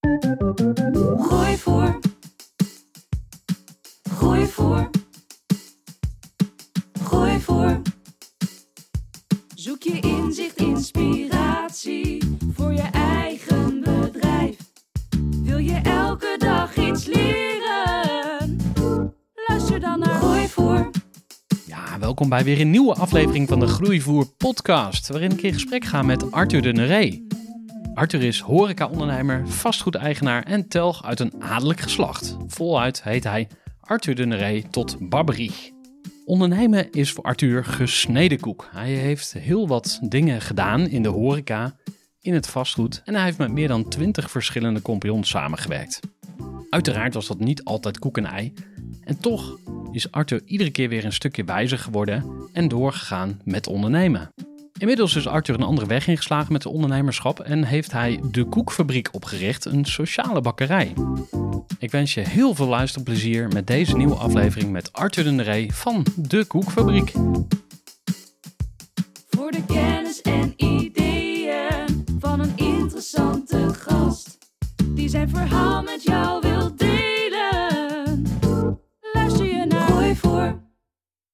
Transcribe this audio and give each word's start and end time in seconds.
Gooi 0.00 1.56
voor. 1.56 1.98
Gooi 4.10 4.46
voor. 4.46 4.90
Gooi 7.02 7.40
voor. 7.40 7.80
Zoek 9.54 9.82
je 9.82 10.00
inzicht, 10.00 10.56
inspiratie 10.56 12.38
voor 12.54 12.72
je 12.72 12.88
eigen 12.92 13.80
bedrijf. 13.80 14.56
Wil 15.42 15.58
je 15.58 15.80
elke 15.82 16.34
dag 16.38 16.76
iets 16.76 17.04
leren? 17.04 18.56
Luister 19.48 19.80
dan 19.80 19.98
naar 19.98 20.14
Gooi 20.14 20.48
voor. 20.48 20.90
Ja, 21.66 21.98
welkom 21.98 22.28
bij 22.28 22.44
weer 22.44 22.60
een 22.60 22.70
nieuwe 22.70 22.94
aflevering 22.94 23.48
van 23.48 23.60
de 23.60 23.66
Groeivoer 23.66 24.26
podcast, 24.36 25.08
waarin 25.08 25.30
ik 25.30 25.42
in 25.42 25.52
gesprek 25.52 25.84
ga 25.84 26.02
met 26.02 26.32
Arthur 26.32 26.62
de 26.62 26.72
Neré. 26.72 27.26
Arthur 27.98 28.22
is 28.22 28.40
horeca-ondernemer, 28.40 29.48
vastgoedeigenaar 29.48 30.42
en 30.42 30.68
telg 30.68 31.04
uit 31.04 31.20
een 31.20 31.42
adellijk 31.42 31.80
geslacht. 31.80 32.36
Voluit 32.46 33.02
heet 33.02 33.24
hij 33.24 33.48
Arthur 33.80 34.14
de 34.14 34.26
Neré 34.26 34.62
tot 34.70 34.96
Barberich. 35.08 35.70
Ondernemen 36.24 36.92
is 36.92 37.12
voor 37.12 37.24
Arthur 37.24 37.64
gesneden 37.64 38.40
koek. 38.40 38.68
Hij 38.72 38.90
heeft 38.90 39.32
heel 39.32 39.68
wat 39.68 39.98
dingen 40.02 40.40
gedaan 40.40 40.88
in 40.88 41.02
de 41.02 41.08
horeca, 41.08 41.76
in 42.20 42.34
het 42.34 42.48
vastgoed 42.48 43.02
en 43.04 43.14
hij 43.14 43.24
heeft 43.24 43.38
met 43.38 43.52
meer 43.52 43.68
dan 43.68 43.88
20 43.88 44.30
verschillende 44.30 44.82
compagnons 44.82 45.28
samengewerkt. 45.28 46.00
Uiteraard 46.70 47.14
was 47.14 47.26
dat 47.26 47.38
niet 47.38 47.64
altijd 47.64 47.98
koek 47.98 48.16
en 48.16 48.26
ei. 48.26 48.52
En 49.04 49.20
toch 49.20 49.58
is 49.92 50.10
Arthur 50.10 50.42
iedere 50.44 50.70
keer 50.70 50.88
weer 50.88 51.04
een 51.04 51.12
stukje 51.12 51.44
wijzer 51.44 51.78
geworden 51.78 52.48
en 52.52 52.68
doorgegaan 52.68 53.40
met 53.44 53.66
ondernemen. 53.66 54.30
Inmiddels 54.78 55.16
is 55.16 55.26
Arthur 55.26 55.54
een 55.54 55.62
andere 55.62 55.86
weg 55.86 56.06
ingeslagen 56.06 56.52
met 56.52 56.62
de 56.62 56.68
ondernemerschap 56.68 57.40
en 57.40 57.64
heeft 57.64 57.92
hij 57.92 58.20
de 58.30 58.44
Koekfabriek 58.44 59.08
opgericht, 59.12 59.64
een 59.64 59.84
sociale 59.84 60.40
bakkerij. 60.40 60.94
Ik 61.78 61.90
wens 61.90 62.14
je 62.14 62.20
heel 62.20 62.54
veel 62.54 62.66
luisterplezier 62.66 63.48
met 63.48 63.66
deze 63.66 63.96
nieuwe 63.96 64.14
aflevering 64.14 64.70
met 64.70 64.92
Arthur 64.92 65.24
de 65.24 65.30
Neré 65.30 65.66
van 65.70 66.06
de 66.16 66.44
Koekfabriek. 66.44 67.12
Voor 69.28 69.50
de 69.50 69.64
kennis 69.66 70.22
en 70.22 70.52
ideeën 70.56 72.04
van 72.18 72.40
een 72.40 72.52
interessante 72.56 73.74
gast. 73.74 74.38
Die 74.84 75.08
zijn 75.08 75.28
verhaal 75.28 75.82
met 75.82 76.02
jou 76.02 76.40
wil 76.40 76.47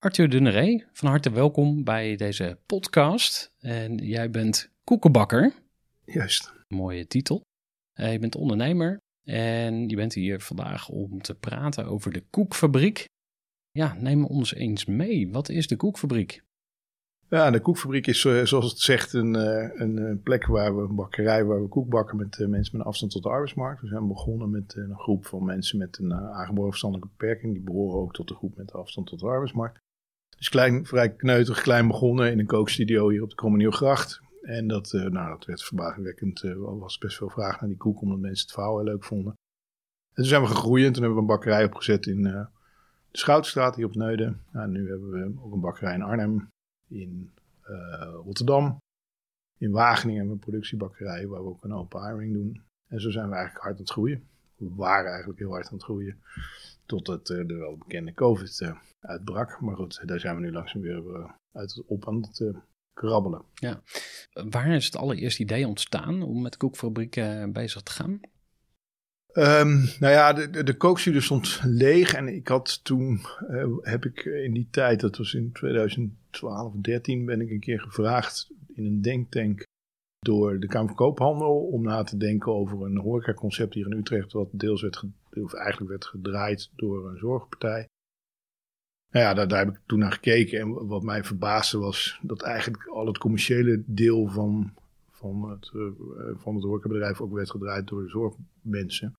Arthur 0.04 0.28
de 0.28 0.40
Neré, 0.40 0.84
van 0.92 1.08
harte 1.08 1.30
welkom 1.30 1.84
bij 1.84 2.16
deze 2.16 2.58
podcast. 2.66 3.54
En 3.60 3.96
jij 3.96 4.30
bent 4.30 4.70
koekenbakker, 4.84 5.54
Juist. 6.04 6.52
mooie 6.68 7.06
titel. 7.06 7.40
Eh, 7.92 8.12
je 8.12 8.18
bent 8.18 8.36
ondernemer 8.36 9.00
en 9.24 9.88
je 9.88 9.96
bent 9.96 10.14
hier 10.14 10.40
vandaag 10.40 10.88
om 10.88 11.22
te 11.22 11.34
praten 11.34 11.86
over 11.86 12.12
de 12.12 12.24
Koekfabriek. 12.30 13.04
Ja, 13.70 13.94
neem 13.98 14.24
ons 14.24 14.54
eens 14.54 14.84
mee. 14.84 15.30
Wat 15.30 15.48
is 15.48 15.66
de 15.66 15.76
Koekfabriek? 15.76 16.42
Ja, 17.28 17.50
de 17.50 17.60
koekfabriek 17.60 18.06
is 18.06 18.24
eh, 18.24 18.42
zoals 18.42 18.70
het 18.70 18.80
zegt 18.80 19.12
een, 19.12 19.34
eh, 19.36 19.80
een 19.80 20.20
plek 20.22 20.46
waar 20.46 20.76
we, 20.76 20.82
een 20.82 20.94
bakkerij 20.94 21.44
waar 21.44 21.62
we 21.62 21.68
koek 21.68 21.88
bakken 21.88 22.16
met 22.16 22.38
mensen 22.38 22.76
met 22.76 22.80
een 22.80 22.86
afstand 22.86 23.12
tot 23.12 23.22
de 23.22 23.28
arbeidsmarkt. 23.28 23.80
We 23.80 23.88
zijn 23.88 24.08
begonnen 24.08 24.50
met 24.50 24.74
een 24.76 24.98
groep 24.98 25.26
van 25.26 25.44
mensen 25.44 25.78
met 25.78 25.98
een 25.98 26.14
aangeboren 26.14 26.70
verstandelijke 26.70 27.14
beperking. 27.16 27.52
Die 27.52 27.62
behoren 27.62 28.00
ook 28.00 28.12
tot 28.12 28.28
de 28.28 28.34
groep 28.34 28.56
met 28.56 28.72
afstand 28.72 29.06
tot 29.06 29.20
de 29.20 29.26
arbeidsmarkt. 29.26 29.82
Dus 30.36 30.48
klein, 30.48 30.86
vrij 30.86 31.14
kneuterig 31.14 31.62
klein 31.62 31.86
begonnen 31.86 32.30
in 32.30 32.38
een 32.38 32.46
kookstudio 32.46 33.08
hier 33.08 33.22
op 33.22 33.28
de 33.28 33.34
Krommenieuwgracht. 33.34 34.20
En 34.42 34.66
dat, 34.68 34.92
eh, 34.92 35.04
nou, 35.04 35.28
dat 35.28 35.44
werd 35.44 35.62
verbazingwekkend. 35.62 36.42
Er 36.42 36.78
was 36.78 36.98
best 36.98 37.16
veel 37.16 37.30
vraag 37.30 37.60
naar 37.60 37.68
die 37.68 37.78
koek, 37.78 38.00
omdat 38.00 38.18
mensen 38.18 38.44
het 38.44 38.54
verhaal 38.54 38.76
heel 38.76 38.84
leuk 38.84 39.04
vonden. 39.04 39.32
En 39.32 40.22
toen 40.22 40.24
zijn 40.24 40.42
we 40.42 40.48
gegroeid 40.48 40.84
en 40.84 40.92
toen 40.92 41.02
hebben 41.02 41.22
we 41.22 41.26
een 41.28 41.34
bakkerij 41.34 41.64
opgezet 41.64 42.06
in 42.06 42.26
eh, 42.26 42.46
de 43.10 43.18
Schoutstraat 43.18 43.76
hier 43.76 43.86
op 43.86 43.94
Neuden. 43.94 44.40
Nou, 44.52 44.68
nu 44.68 44.88
hebben 44.88 45.10
we 45.10 45.42
ook 45.42 45.52
een 45.52 45.60
bakkerij 45.60 45.94
in 45.94 46.02
Arnhem, 46.02 46.48
in 46.88 47.30
eh, 47.60 48.12
Rotterdam. 48.24 48.78
In 49.58 49.70
Wageningen 49.70 50.20
hebben 50.20 50.36
we 50.36 50.44
een 50.44 50.50
productiebakkerij 50.50 51.26
waar 51.26 51.42
we 51.42 51.48
ook 51.48 51.64
een 51.64 51.74
open 51.74 52.32
doen. 52.32 52.62
En 52.88 53.00
zo 53.00 53.10
zijn 53.10 53.28
we 53.28 53.34
eigenlijk 53.34 53.64
hard 53.64 53.76
aan 53.76 53.82
het 53.82 53.90
groeien. 53.90 54.28
We 54.56 54.74
waren 54.74 55.10
eigenlijk 55.10 55.38
heel 55.38 55.50
hard 55.50 55.66
aan 55.66 55.74
het 55.74 55.82
groeien. 55.82 56.22
Totdat 56.86 57.30
eh, 57.30 57.46
de 57.46 57.54
wel 57.54 57.76
bekende 57.76 58.14
COVID 58.14 58.60
eh, 58.60 58.76
uitbrak. 59.06 59.60
Maar 59.60 59.76
goed, 59.76 60.02
daar 60.04 60.20
zijn 60.20 60.36
we 60.36 60.40
nu 60.40 60.52
langzaam 60.52 60.80
weer 60.80 61.14
eh, 61.14 61.30
uit 61.52 61.74
het 61.74 61.86
op 61.86 62.08
aan 62.08 62.22
het 62.22 62.40
eh, 62.40 62.60
krabbelen. 62.92 63.42
Waar 64.50 64.68
is 64.68 64.84
het 64.84 64.96
allereerste 64.96 65.42
idee 65.42 65.66
ontstaan 65.66 66.22
om 66.22 66.42
met 66.42 66.56
Koekfabriek 66.56 67.16
eh, 67.16 67.44
bezig 67.48 67.82
te 67.82 67.92
gaan? 67.92 68.20
Ehm, 69.32 69.76
nou 70.00 70.12
ja, 70.12 70.32
de, 70.32 70.50
de, 70.50 70.62
de 70.62 70.76
kookstudio 70.76 71.20
stond 71.20 71.60
leeg. 71.64 72.12
En 72.12 72.28
ik 72.28 72.48
had 72.48 72.84
toen, 72.84 73.20
heb 73.80 74.04
ik 74.04 74.24
in 74.24 74.52
die 74.52 74.68
tijd, 74.70 75.00
dat 75.00 75.16
was 75.16 75.34
in 75.34 75.52
2012, 75.52 76.74
13, 76.74 77.24
ben 77.24 77.40
ik 77.40 77.50
een 77.50 77.60
keer 77.60 77.80
gevraagd 77.80 78.50
in 78.74 78.84
een 78.84 79.02
denktank 79.02 79.64
door 80.18 80.60
de 80.60 80.66
Kamer 80.66 80.86
van 80.86 80.96
Koophandel 80.96 81.66
om 81.66 81.82
na 81.82 82.02
te 82.02 82.16
denken 82.16 82.52
over 82.52 82.82
een 82.82 82.98
horecaconcept 82.98 83.74
hier 83.74 83.86
in 83.86 83.98
Utrecht, 83.98 84.32
wat 84.32 84.48
deels 84.52 84.82
werd, 84.82 85.04
of 85.30 85.52
eigenlijk 85.52 85.90
werd 85.90 86.04
gedraaid 86.04 86.70
door 86.76 87.10
een 87.10 87.18
zorgpartij. 87.18 87.88
Nou 89.14 89.26
ja, 89.26 89.46
daar, 89.46 89.58
heb 89.58 89.68
ik 89.68 89.80
toen 89.86 89.98
naar 89.98 90.12
gekeken. 90.12 90.60
En 90.60 90.86
wat 90.86 91.02
mij 91.02 91.24
verbaasde 91.24 91.78
was 91.78 92.18
dat 92.22 92.42
eigenlijk 92.42 92.86
al 92.86 93.06
het 93.06 93.18
commerciële 93.18 93.82
deel 93.86 94.28
van, 94.28 94.72
van, 95.10 95.50
het, 95.50 95.70
eh, 95.74 95.82
van 96.36 96.54
het 96.54 96.64
horecabedrijf 96.64 97.20
ook 97.20 97.32
werd 97.32 97.50
gedraaid 97.50 97.86
door 97.86 98.02
de 98.02 98.08
zorgmensen. 98.08 99.14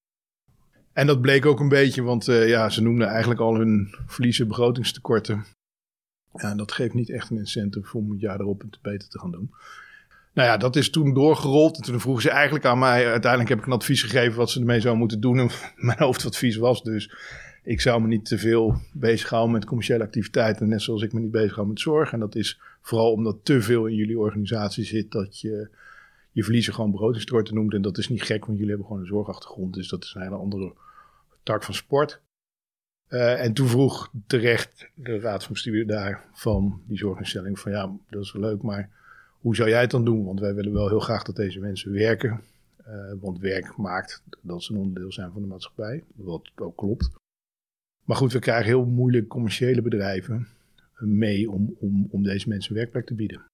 En 0.93 1.07
dat 1.07 1.21
bleek 1.21 1.45
ook 1.45 1.59
een 1.59 1.69
beetje, 1.69 2.01
want 2.01 2.27
eh, 2.27 2.47
ja, 2.47 2.69
ze 2.69 2.81
noemden 2.81 3.07
eigenlijk 3.07 3.39
al 3.39 3.55
hun 3.55 3.95
verliezen 4.05 4.47
begrotingstekorten. 4.47 5.45
Ja, 6.33 6.49
en 6.49 6.57
dat 6.57 6.71
geeft 6.71 6.93
niet 6.93 7.09
echt 7.09 7.29
een 7.29 7.37
incentive 7.37 7.97
om 7.97 8.11
het 8.11 8.19
jaar 8.19 8.39
erop 8.39 8.61
het 8.61 8.79
beter 8.81 9.09
te 9.09 9.19
gaan 9.19 9.31
doen. 9.31 9.51
Nou 10.33 10.47
ja, 10.47 10.57
dat 10.57 10.75
is 10.75 10.89
toen 10.89 11.13
doorgerold. 11.13 11.77
En 11.77 11.83
toen 11.83 11.99
vroegen 11.99 12.23
ze 12.23 12.29
eigenlijk 12.29 12.65
aan 12.65 12.79
mij. 12.79 13.07
Uiteindelijk 13.07 13.49
heb 13.49 13.59
ik 13.59 13.65
een 13.65 13.71
advies 13.71 14.01
gegeven 14.01 14.37
wat 14.37 14.49
ze 14.49 14.59
ermee 14.59 14.79
zouden 14.79 14.99
moeten 14.99 15.19
doen. 15.19 15.39
En 15.39 15.49
mijn 15.87 15.99
hoofdadvies 15.99 16.55
was 16.55 16.83
dus. 16.83 17.11
Ik 17.65 17.81
zou 17.81 18.01
me 18.01 18.07
niet 18.07 18.25
te 18.25 18.37
veel 18.37 18.75
bezighouden 18.93 19.51
met 19.51 19.65
commerciële 19.65 20.03
activiteiten. 20.03 20.67
Net 20.67 20.81
zoals 20.81 21.01
ik 21.01 21.13
me 21.13 21.19
niet 21.19 21.31
bezighoud 21.31 21.67
met 21.67 21.79
zorg. 21.79 22.11
En 22.13 22.19
dat 22.19 22.35
is 22.35 22.59
vooral 22.81 23.11
omdat 23.11 23.37
te 23.43 23.61
veel 23.61 23.85
in 23.85 23.95
jullie 23.95 24.19
organisatie 24.19 24.83
zit. 24.83 25.11
Dat 25.11 25.39
je 25.39 25.69
je 26.31 26.43
verliezen 26.43 26.73
gewoon 26.73 26.91
begrotingstekorten 26.91 27.55
noemt. 27.55 27.73
En 27.73 27.81
dat 27.81 27.97
is 27.97 28.09
niet 28.09 28.21
gek, 28.21 28.45
want 28.45 28.57
jullie 28.57 28.67
hebben 28.67 28.87
gewoon 28.87 29.01
een 29.01 29.07
zorgachtergrond. 29.07 29.73
Dus 29.73 29.89
dat 29.89 30.03
is 30.03 30.13
een 30.15 30.21
hele 30.21 30.35
andere 30.35 30.73
tak 31.43 31.63
van 31.63 31.73
sport. 31.73 32.21
Eh, 33.07 33.43
en 33.43 33.53
toen 33.53 33.67
vroeg 33.67 34.11
terecht 34.27 34.89
de 34.93 35.19
raad 35.19 35.43
van 35.43 35.53
bestuur 35.53 35.87
daar 35.87 36.29
van 36.33 36.81
die 36.87 36.97
zorginstelling 36.97 37.59
van 37.59 37.71
ja, 37.71 37.91
dat 38.09 38.23
is 38.23 38.31
wel 38.31 38.41
leuk, 38.41 38.61
maar 38.61 38.89
hoe 39.39 39.55
zou 39.55 39.69
jij 39.69 39.81
het 39.81 39.91
dan 39.91 40.05
doen? 40.05 40.25
Want 40.25 40.39
wij 40.39 40.53
willen 40.53 40.73
wel 40.73 40.87
heel 40.87 40.99
graag 40.99 41.23
dat 41.23 41.35
deze 41.35 41.59
mensen 41.59 41.91
werken. 41.91 42.41
Eh, 42.77 43.11
want 43.21 43.39
werk 43.39 43.77
maakt 43.77 44.23
dat 44.41 44.63
ze 44.63 44.73
een 44.73 44.79
onderdeel 44.79 45.11
zijn 45.11 45.31
van 45.31 45.41
de 45.41 45.47
maatschappij. 45.47 46.03
Wat 46.15 46.51
ook 46.55 46.77
klopt. 46.77 47.09
Maar 48.05 48.17
goed, 48.17 48.33
we 48.33 48.39
krijgen 48.39 48.65
heel 48.65 48.85
moeilijk 48.85 49.27
commerciële 49.27 49.81
bedrijven 49.81 50.47
mee 50.99 51.51
om, 51.51 51.75
om, 51.79 52.07
om 52.11 52.23
deze 52.23 52.49
mensen 52.49 52.73
werkplek 52.73 53.05
te 53.05 53.15
bieden. 53.15 53.45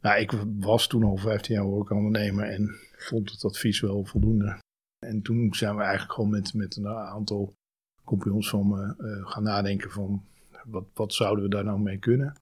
Nou, 0.00 0.20
ik 0.20 0.32
was 0.58 0.86
toen 0.86 1.02
al 1.02 1.16
15 1.16 1.54
jaar 1.54 1.64
horecaondernemer 1.64 2.44
en 2.44 2.74
vond 2.96 3.30
het 3.30 3.44
advies 3.44 3.80
wel 3.80 4.04
voldoende. 4.04 4.58
En 5.06 5.22
toen 5.22 5.54
zijn 5.54 5.76
we 5.76 5.82
eigenlijk 5.82 6.12
gewoon 6.12 6.30
met, 6.30 6.54
met 6.54 6.76
een 6.76 6.88
aantal 6.88 7.54
compagnons 8.04 8.48
van 8.48 8.68
me 8.68 8.94
eh, 8.98 9.30
gaan 9.30 9.42
nadenken 9.42 9.90
van 9.90 10.24
wat, 10.64 10.84
wat 10.94 11.14
zouden 11.14 11.44
we 11.44 11.50
daar 11.50 11.64
nou 11.64 11.80
mee 11.80 11.98
kunnen. 11.98 12.36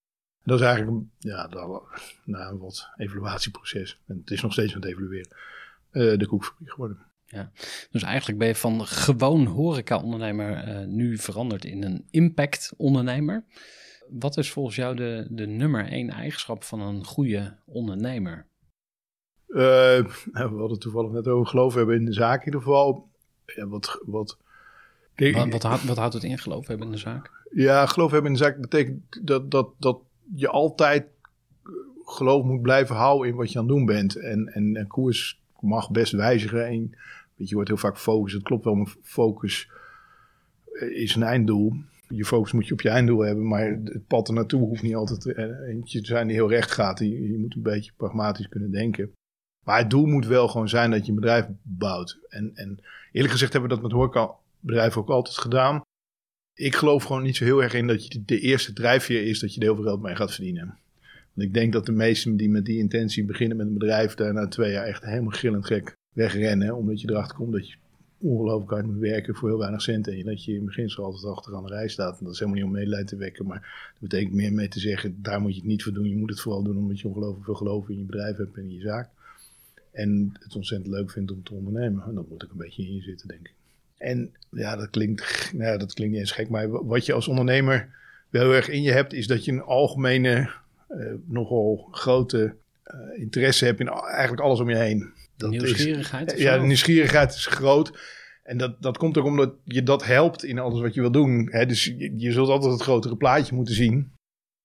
dat 0.45 0.61
is 0.61 0.67
eigenlijk 0.67 0.97
een, 0.97 1.11
ja, 1.19 1.47
dat, 1.47 1.83
na 2.25 2.49
een 2.49 2.59
wat 2.59 2.91
evaluatieproces, 2.97 4.01
en 4.07 4.17
het 4.17 4.31
is 4.31 4.43
nog 4.43 4.53
steeds 4.53 4.75
aan 4.75 4.81
het 4.81 4.91
evalueren, 4.91 5.37
uh, 5.93 6.19
de 6.19 6.27
koekfabriek 6.27 6.71
geworden. 6.71 6.99
Ja, 7.33 7.51
dus 7.91 8.03
eigenlijk 8.03 8.39
ben 8.39 8.49
je 8.49 8.55
van 8.55 8.87
gewoon 8.87 9.47
horeca-ondernemer 9.47 10.69
uh, 10.69 10.87
nu 10.87 11.19
veranderd 11.19 11.65
in 11.65 11.83
een 11.83 12.07
impact-ondernemer. 12.11 13.45
Wat 14.09 14.37
is 14.37 14.51
volgens 14.51 14.77
jou 14.77 14.97
de, 14.97 15.27
de 15.31 15.47
nummer 15.47 15.89
één 15.89 16.11
eigenschap 16.11 16.65
van 16.65 16.81
een 16.81 17.05
goede 17.05 17.57
ondernemer? 17.67 18.47
Uh, 19.49 19.59
we 20.33 20.57
hadden 20.59 20.79
toevallig 20.79 21.11
net 21.11 21.27
over 21.27 21.47
geloof 21.47 21.75
hebben 21.75 21.97
in 21.97 22.05
de 22.05 22.13
zaak 22.13 22.39
in 22.39 22.45
ieder 22.45 22.61
geval. 22.61 23.09
Ja, 23.47 23.67
wat, 23.67 24.01
wat, 24.07 24.39
wat, 25.17 25.47
wat, 25.51 25.63
houdt, 25.63 25.85
wat 25.85 25.97
houdt 25.97 26.15
het 26.15 26.25
in 26.25 26.39
geloof 26.39 26.67
hebben 26.67 26.87
in 26.87 26.93
de 26.93 26.99
zaak? 26.99 27.31
Ja, 27.51 27.87
geloof 27.87 28.11
hebben 28.11 28.31
in 28.31 28.37
de 28.37 28.45
zaak 28.45 28.61
betekent 28.61 29.27
dat, 29.27 29.51
dat, 29.51 29.69
dat 29.79 30.01
je 30.35 30.49
altijd 30.49 31.07
geloof 32.05 32.45
moet 32.45 32.63
blijven 32.63 32.97
houden 32.97 33.29
in 33.29 33.37
wat 33.37 33.53
je 33.53 33.59
aan 33.59 33.65
het 33.65 33.75
doen 33.75 33.87
bent. 33.87 34.17
En, 34.17 34.47
en, 34.47 34.77
en 34.77 34.87
koers 34.87 35.41
mag 35.61 35.91
best 35.91 36.13
wijzigen. 36.13 36.67
En, 36.67 36.95
je, 37.49 37.55
wordt 37.55 37.69
heel 37.69 37.79
vaak 37.79 37.99
focus. 37.99 38.33
Het 38.33 38.43
klopt 38.43 38.65
wel, 38.65 38.75
maar 38.75 38.95
focus 39.03 39.71
is 40.91 41.15
een 41.15 41.23
einddoel. 41.23 41.75
Je 42.09 42.25
focus 42.25 42.53
moet 42.53 42.67
je 42.67 42.73
op 42.73 42.81
je 42.81 42.89
einddoel 42.89 43.21
hebben, 43.21 43.49
maar 43.49 43.81
het 43.85 44.07
pad 44.07 44.29
er 44.29 44.35
naartoe 44.35 44.61
hoeft 44.61 44.83
niet 44.83 44.95
altijd 44.95 45.27
eentje 45.67 46.01
te 46.01 46.07
zijn 46.07 46.27
die 46.27 46.37
heel 46.37 46.49
recht 46.49 46.71
gaat. 46.71 46.99
Je, 46.99 47.31
je 47.31 47.39
moet 47.39 47.55
een 47.55 47.63
beetje 47.63 47.93
pragmatisch 47.97 48.49
kunnen 48.49 48.71
denken. 48.71 49.13
Maar 49.65 49.79
het 49.79 49.91
doel 49.91 50.07
moet 50.07 50.27
wel 50.27 50.49
gewoon 50.49 50.69
zijn 50.69 50.91
dat 50.91 51.05
je 51.05 51.09
een 51.09 51.21
bedrijf 51.21 51.47
bouwt. 51.63 52.19
En, 52.29 52.51
en 52.55 52.79
eerlijk 53.13 53.33
gezegd 53.33 53.53
hebben 53.53 53.71
we 53.71 53.77
dat 53.77 53.85
met 53.85 53.93
horecabedrijven 53.93 55.01
ook 55.01 55.09
altijd 55.09 55.39
gedaan. 55.39 55.81
Ik 56.55 56.75
geloof 56.75 57.05
gewoon 57.05 57.23
niet 57.23 57.37
zo 57.37 57.45
heel 57.45 57.63
erg 57.63 57.75
in 57.75 57.87
dat 57.87 58.07
je 58.07 58.25
de 58.25 58.41
eerste 58.41 58.73
drijfveer 58.73 59.27
is 59.27 59.39
dat 59.39 59.55
je 59.55 59.61
er 59.61 59.67
heel 59.67 59.75
veel 59.75 59.85
geld 59.85 60.03
mee 60.03 60.17
gaat 60.17 60.35
verdienen. 60.35 60.79
Want 61.35 61.49
ik 61.49 61.55
denk 61.55 61.73
dat 61.73 61.87
de 61.87 61.93
meesten 61.93 62.37
die 62.37 62.51
met 62.51 62.65
die 62.65 62.79
intentie 62.79 63.25
beginnen 63.25 63.57
met 63.57 63.67
een 63.67 63.79
bedrijf, 63.79 64.15
daar 64.15 64.33
na 64.33 64.49
twee 64.49 64.73
jaar 64.73 64.85
echt 64.85 65.05
helemaal 65.05 65.31
gillend 65.31 65.67
gek 65.67 65.99
wegrennen. 66.13 66.77
Omdat 66.77 67.01
je 67.01 67.11
erachter 67.11 67.37
komt 67.37 67.53
dat 67.53 67.69
je 67.69 67.77
ongelooflijk 68.19 68.71
hard 68.71 68.87
moet 68.87 68.99
werken 68.99 69.35
voor 69.35 69.49
heel 69.49 69.59
weinig 69.59 69.83
centen. 69.83 70.13
En 70.13 70.25
dat 70.25 70.45
je 70.45 70.55
in 70.55 70.65
beginsel 70.65 71.05
altijd 71.05 71.25
achteraan 71.25 71.63
de 71.63 71.69
rij 71.69 71.89
staat. 71.89 72.19
En 72.19 72.25
dat 72.25 72.35
is 72.35 72.39
helemaal 72.39 72.61
niet 72.61 72.71
om 72.71 72.77
medelijden 72.77 73.09
te 73.09 73.17
wekken. 73.17 73.47
Maar 73.47 73.91
dat 73.93 74.11
betekent 74.11 74.35
meer 74.35 74.53
mee 74.53 74.69
te 74.69 74.81
zeggen, 74.81 75.23
daar 75.23 75.41
moet 75.41 75.55
je 75.55 75.61
het 75.61 75.69
niet 75.69 75.83
voor 75.83 75.93
doen. 75.93 76.09
Je 76.09 76.17
moet 76.17 76.31
het 76.31 76.41
vooral 76.41 76.63
doen 76.63 76.77
omdat 76.77 77.01
je 77.01 77.09
ongelooflijk 77.09 77.45
veel 77.45 77.55
geloof 77.55 77.89
in 77.89 77.99
je 77.99 78.05
bedrijf 78.05 78.37
hebt 78.37 78.57
en 78.57 78.63
in 78.63 78.75
je 78.75 78.81
zaak. 78.81 79.09
En 79.93 80.37
het 80.41 80.57
ontzettend 80.57 80.91
leuk 80.95 81.11
vindt 81.11 81.33
om 81.33 81.43
te 81.43 81.55
ondernemen. 81.55 82.05
En 82.05 82.15
dat 82.15 82.29
moet 82.29 82.43
ik 82.43 82.51
een 82.51 82.57
beetje 82.57 82.83
in 82.83 82.95
je 82.95 83.03
zitten, 83.03 83.29
denk 83.29 83.41
ik. 83.41 83.55
En 83.97 84.35
ja, 84.51 84.77
dat 84.77 84.91
klinkt, 84.91 85.53
nou 85.55 85.79
dat 85.79 85.95
klinkt 85.95 86.13
niet 86.13 86.23
eens 86.23 86.33
gek. 86.33 86.49
Maar 86.49 86.87
wat 86.87 87.07
je 87.07 87.13
als 87.13 87.29
ondernemer 87.29 87.89
wel 88.31 88.43
heel 88.43 88.55
erg 88.55 88.69
in 88.69 88.83
je 88.83 88.93
hebt, 88.93 89.13
is 89.13 89.27
dat 89.27 89.45
je 89.45 89.53
een 89.53 89.63
algemene, 89.63 90.51
uh, 90.91 91.13
nogal 91.27 91.89
grote 91.91 92.55
uh, 92.87 93.21
interesse 93.21 93.65
hebt 93.65 93.81
in 93.81 93.89
eigenlijk 93.89 94.43
alles 94.43 94.61
om 94.61 94.71
je 94.71 94.77
heen. 94.77 95.13
Dat 95.41 95.51
nieuwsgierigheid? 95.51 96.33
Is, 96.33 96.43
ja, 96.43 96.59
de 96.59 96.67
nieuwsgierigheid 96.67 97.35
is 97.35 97.47
groot. 97.47 97.99
En 98.43 98.57
dat, 98.57 98.83
dat 98.83 98.99
komt 98.99 99.19
ook 99.19 99.25
omdat 99.25 99.55
je 99.65 99.83
dat 99.83 100.05
helpt 100.05 100.45
in 100.45 100.59
alles 100.59 100.81
wat 100.81 100.95
je 100.95 101.01
wil 101.01 101.11
doen. 101.11 101.49
Hè? 101.51 101.67
Dus 101.67 101.85
je, 101.85 102.15
je 102.17 102.33
zult 102.33 102.49
altijd 102.49 102.73
het 102.73 102.83
grotere 102.83 103.17
plaatje 103.17 103.55
moeten 103.55 103.75
zien. 103.75 104.13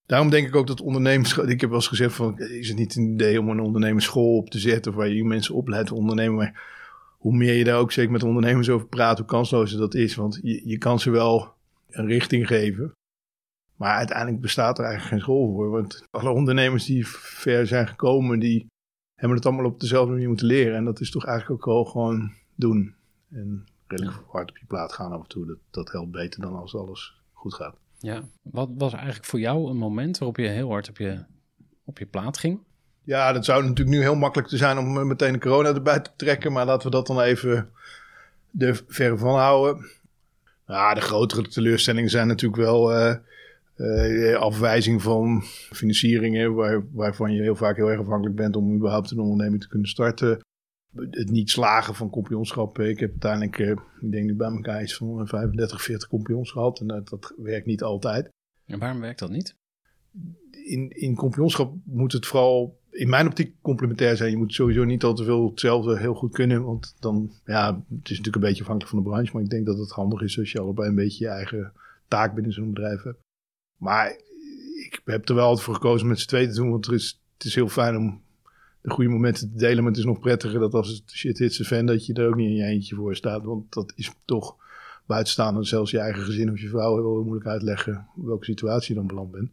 Daarom 0.06 0.30
denk 0.30 0.48
ik 0.48 0.56
ook 0.56 0.68
dat 0.68 0.81
ondernemers. 0.81 1.38
Ik 1.38 1.62
heb 1.62 1.69
wel 1.69 1.80
eens 1.80 1.88
gezegd: 1.88 2.16
van, 2.16 2.39
is 2.39 2.68
het 2.68 2.77
niet 2.77 2.95
een 2.95 3.13
idee 3.13 3.39
om 3.39 3.50
een 3.50 3.60
ondernemersschool 3.60 4.36
op 4.36 4.50
te 4.50 4.60
zetten. 4.60 4.94
waar 4.94 5.07
je 5.07 5.25
mensen 5.25 5.56
opleidt 5.56 5.88
te 5.88 5.95
ondernemen. 5.95 6.36
Maar 6.36 6.63
hoe 7.18 7.36
meer 7.36 7.54
je 7.54 7.63
daar 7.63 7.80
ook 7.80 7.92
zeker 7.92 8.12
met 8.12 8.24
ondernemers 8.24 8.69
over 8.69 8.88
praat, 8.88 9.18
hoe 9.18 9.27
kanslozer 9.27 9.80
dat 9.80 9.94
is. 9.94 10.16
Want 10.16 10.39
je, 10.42 10.62
je 10.66 10.77
kan 10.77 11.00
ze 11.00 11.10
wel 11.10 11.54
een 11.89 12.07
richting 12.07 12.48
geven. 12.48 12.92
Maar 13.75 13.95
uiteindelijk 13.95 14.42
bestaat 14.42 14.77
er 14.77 14.86
eigenlijk 14.86 15.13
geen 15.13 15.24
school 15.24 15.54
voor. 15.54 15.69
Want 15.69 16.04
alle 16.12 16.30
ondernemers 16.30 16.86
die 16.86 17.07
ver 17.07 17.68
zijn 17.68 17.88
gekomen, 17.88 18.39
die 18.39 18.68
hebben 19.15 19.38
het 19.38 19.45
allemaal 19.45 19.65
op 19.65 19.79
dezelfde 19.79 20.12
manier 20.12 20.27
moeten 20.27 20.47
leren. 20.47 20.75
En 20.75 20.85
dat 20.85 21.00
is 21.00 21.12
toch 21.12 21.25
eigenlijk 21.25 21.59
ook 21.59 21.73
wel 21.73 21.85
gewoon 21.85 22.33
doen. 22.56 22.95
En 23.31 23.65
redelijk 23.88 24.17
hard 24.27 24.50
op 24.50 24.57
je 24.57 24.65
plaat 24.65 24.94
gaan 24.94 25.12
af 25.12 25.21
en 25.21 25.27
toe. 25.27 25.45
Dat, 25.45 25.57
dat 25.71 25.91
helpt 25.91 26.12
beter 26.12 26.41
dan 26.41 26.56
als 26.56 26.75
alles 26.75 27.21
goed 27.33 27.53
gaat. 27.53 27.75
Ja, 28.00 28.23
wat 28.41 28.69
was 28.77 28.94
eigenlijk 28.94 29.25
voor 29.25 29.39
jou 29.39 29.69
een 29.69 29.77
moment 29.77 30.17
waarop 30.17 30.38
je 30.38 30.47
heel 30.47 30.69
hard 30.69 30.89
op 30.89 30.97
je, 30.97 31.23
op 31.83 31.97
je 31.97 32.06
plaat 32.06 32.38
ging? 32.38 32.59
Ja, 33.03 33.33
dat 33.33 33.45
zou 33.45 33.62
natuurlijk 33.62 33.97
nu 33.97 34.01
heel 34.01 34.15
makkelijk 34.15 34.50
te 34.50 34.57
zijn 34.57 34.77
om 34.77 35.07
meteen 35.07 35.33
de 35.33 35.39
corona 35.39 35.73
erbij 35.73 36.00
te 36.00 36.12
trekken. 36.15 36.51
Maar 36.51 36.65
laten 36.65 36.85
we 36.85 36.95
dat 36.95 37.07
dan 37.07 37.21
even 37.21 37.69
er 38.57 38.83
verre 38.88 39.17
van 39.17 39.35
houden. 39.35 39.85
Ja, 40.67 40.94
de 40.94 41.01
grotere 41.01 41.47
teleurstellingen 41.47 42.09
zijn 42.09 42.27
natuurlijk 42.27 42.62
wel 42.62 42.97
uh, 42.97 43.15
afwijzing 44.39 45.01
van 45.01 45.42
financieringen. 45.72 46.54
Waar, 46.54 46.83
waarvan 46.92 47.33
je 47.33 47.42
heel 47.42 47.56
vaak 47.56 47.75
heel 47.75 47.89
erg 47.89 48.00
afhankelijk 48.00 48.36
bent 48.36 48.56
om 48.56 48.75
überhaupt 48.75 49.12
een 49.12 49.19
onderneming 49.19 49.62
te 49.62 49.68
kunnen 49.68 49.89
starten. 49.89 50.39
Het 51.10 51.30
niet 51.30 51.50
slagen 51.50 51.95
van 51.95 52.10
kompionschappen. 52.10 52.89
Ik 52.89 53.00
heb 53.00 53.10
uiteindelijk, 53.10 53.57
uh, 53.57 53.69
ik 54.01 54.12
denk 54.12 54.25
nu 54.25 54.36
bij 54.36 54.51
elkaar 54.51 54.81
iets 54.81 54.95
van 54.95 55.27
35, 55.27 55.81
40 55.81 56.07
kompions 56.07 56.51
gehad. 56.51 56.80
En 56.80 56.88
dat, 56.88 57.10
dat 57.10 57.33
werkt 57.38 57.66
niet 57.66 57.83
altijd. 57.83 58.30
En 58.66 58.80
waarom 58.80 59.00
werkt 59.00 59.19
dat 59.19 59.30
niet? 59.30 59.56
In, 60.51 60.89
in 60.89 61.16
kompionsschap 61.16 61.74
moet 61.83 62.12
het 62.12 62.25
vooral 62.25 62.80
in 62.95 63.10
mijn 63.10 63.27
optiek 63.27 63.56
complementair 63.62 64.18
zijn. 64.18 64.31
Je 64.31 64.38
moet 64.38 64.54
sowieso 64.54 64.83
niet 64.83 65.04
al 65.04 65.13
te 65.13 65.24
veel 65.24 65.50
hetzelfde 65.50 66.00
heel 66.00 66.13
goed 66.13 66.33
kunnen. 66.33 66.63
Want 66.63 66.95
dan, 67.00 67.31
ja, 67.45 67.68
het 67.75 68.10
is 68.10 68.18
natuurlijk 68.18 68.36
een 68.36 68.42
beetje 68.42 68.62
afhankelijk 68.62 68.95
van 68.95 69.04
de 69.04 69.10
branche. 69.10 69.33
Maar 69.33 69.44
ik 69.44 69.50
denk 69.50 69.66
dat 69.66 69.77
het 69.77 69.92
handig 69.92 70.22
is 70.22 70.39
als 70.39 70.51
je 70.51 70.60
allebei 70.60 70.89
een 70.89 70.95
beetje 70.95 71.25
je 71.25 71.31
eigen 71.31 71.74
taak 72.07 72.33
binnen 72.33 72.54
zo'n 72.54 72.74
bedrijf 72.74 73.04
hebt. 73.04 73.25
Maar 73.77 74.10
ik 74.75 75.01
heb 75.06 75.30
er 75.30 75.36
wel 75.36 75.45
altijd 75.45 75.66
voor 75.66 75.74
gekozen 75.74 76.07
met 76.07 76.19
z'n 76.19 76.27
tweeën 76.27 76.50
te 76.50 76.56
doen. 76.56 76.69
Want 76.69 76.88
er 76.88 76.94
is, 76.94 77.22
het 77.33 77.45
is 77.45 77.56
heel 77.56 77.69
fijn 77.69 77.98
om 77.98 78.22
de 78.81 78.89
goede 78.89 79.10
momenten 79.10 79.50
te 79.50 79.57
delen. 79.57 79.77
Maar 79.77 79.92
het 79.92 80.00
is 80.00 80.06
nog 80.06 80.19
prettiger 80.19 80.60
dat 80.60 80.74
als 80.74 80.88
het 80.88 81.12
shit 81.12 81.38
hits 81.38 81.57
de 81.57 81.66
fan, 81.66 81.86
dat 81.86 82.06
je 82.06 82.13
er 82.13 82.27
ook 82.27 82.36
niet 82.36 82.50
in 82.50 82.56
je 82.56 82.63
eentje 82.63 82.95
voor 82.95 83.16
staat. 83.16 83.44
Want 83.44 83.74
dat 83.74 83.94
is 83.95 84.13
toch 84.25 84.56
buitenstaande, 85.06 85.63
zelfs 85.63 85.92
je 85.92 86.00
eigen 86.00 86.24
gezin 86.24 86.51
of 86.51 86.60
je 86.60 86.69
vrouw 86.69 86.95
heel 86.95 87.24
moeilijk 87.24 87.48
uitleggen 87.48 88.07
welke 88.16 88.45
situatie 88.45 88.94
je 88.94 89.00
dan 89.00 89.07
beland 89.07 89.31
bent. 89.31 89.51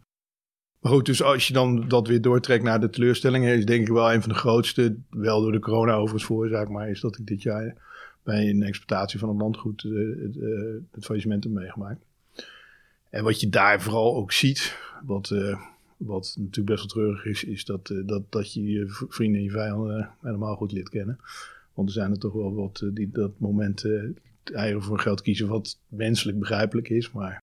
Maar 0.81 0.93
goed, 0.93 1.07
dus 1.07 1.23
als 1.23 1.47
je 1.47 1.53
dan 1.53 1.89
dat 1.89 2.09
weer 2.09 2.21
doortrekt 2.21 2.65
naar 2.65 2.81
de 2.81 2.91
teleurstellingen, 2.91 3.57
is 3.57 3.65
denk 3.65 3.81
ik 3.81 3.93
wel 3.93 4.13
een 4.13 4.21
van 4.21 4.33
de 4.33 4.39
grootste, 4.39 4.97
wel 5.11 5.41
door 5.41 5.53
de 5.53 5.59
corona 5.59 5.93
overigens 5.93 6.25
veroorzaakt, 6.25 6.71
maar 6.71 6.91
is 6.91 7.01
dat 7.01 7.19
ik 7.19 7.27
dit 7.27 7.43
jaar 7.43 7.77
bij 8.23 8.49
een 8.49 8.63
exploitatie 8.63 9.19
van 9.19 9.29
een 9.29 9.37
landgoed 9.37 9.83
uh, 9.83 10.23
het, 10.23 10.37
uh, 10.37 10.75
het 10.91 11.05
faillissement 11.05 11.45
heb 11.45 11.52
meegemaakt. 11.52 12.05
En 13.12 13.25
wat 13.25 13.40
je 13.40 13.49
daar 13.49 13.83
vooral 13.83 14.16
ook 14.16 14.33
ziet, 14.33 14.76
wat, 15.02 15.31
uh, 15.31 15.61
wat 15.97 16.35
natuurlijk 16.38 16.66
best 16.66 16.78
wel 16.78 16.87
treurig 16.87 17.25
is, 17.25 17.45
is 17.45 17.64
dat, 17.64 17.95
dat, 18.04 18.33
dat 18.33 18.52
je 18.52 18.62
je 18.62 18.85
vrienden 18.88 19.38
en 19.38 19.45
je 19.45 19.50
vijanden 19.50 20.11
helemaal 20.21 20.57
goed 20.57 20.73
leert 20.73 20.88
kennen. 20.88 21.19
Want 21.75 21.88
er 21.88 21.95
zijn 21.95 22.11
er 22.11 22.19
toch 22.19 22.33
wel 22.33 22.54
wat 22.54 22.85
die 22.92 23.11
dat 23.11 23.33
moment 23.38 23.85
eieren 24.45 24.83
voor 24.83 24.99
geld 24.99 25.23
kiezen, 25.23 25.49
wat 25.49 25.78
menselijk 25.88 26.38
begrijpelijk 26.38 26.88
is, 26.88 27.11
maar 27.11 27.42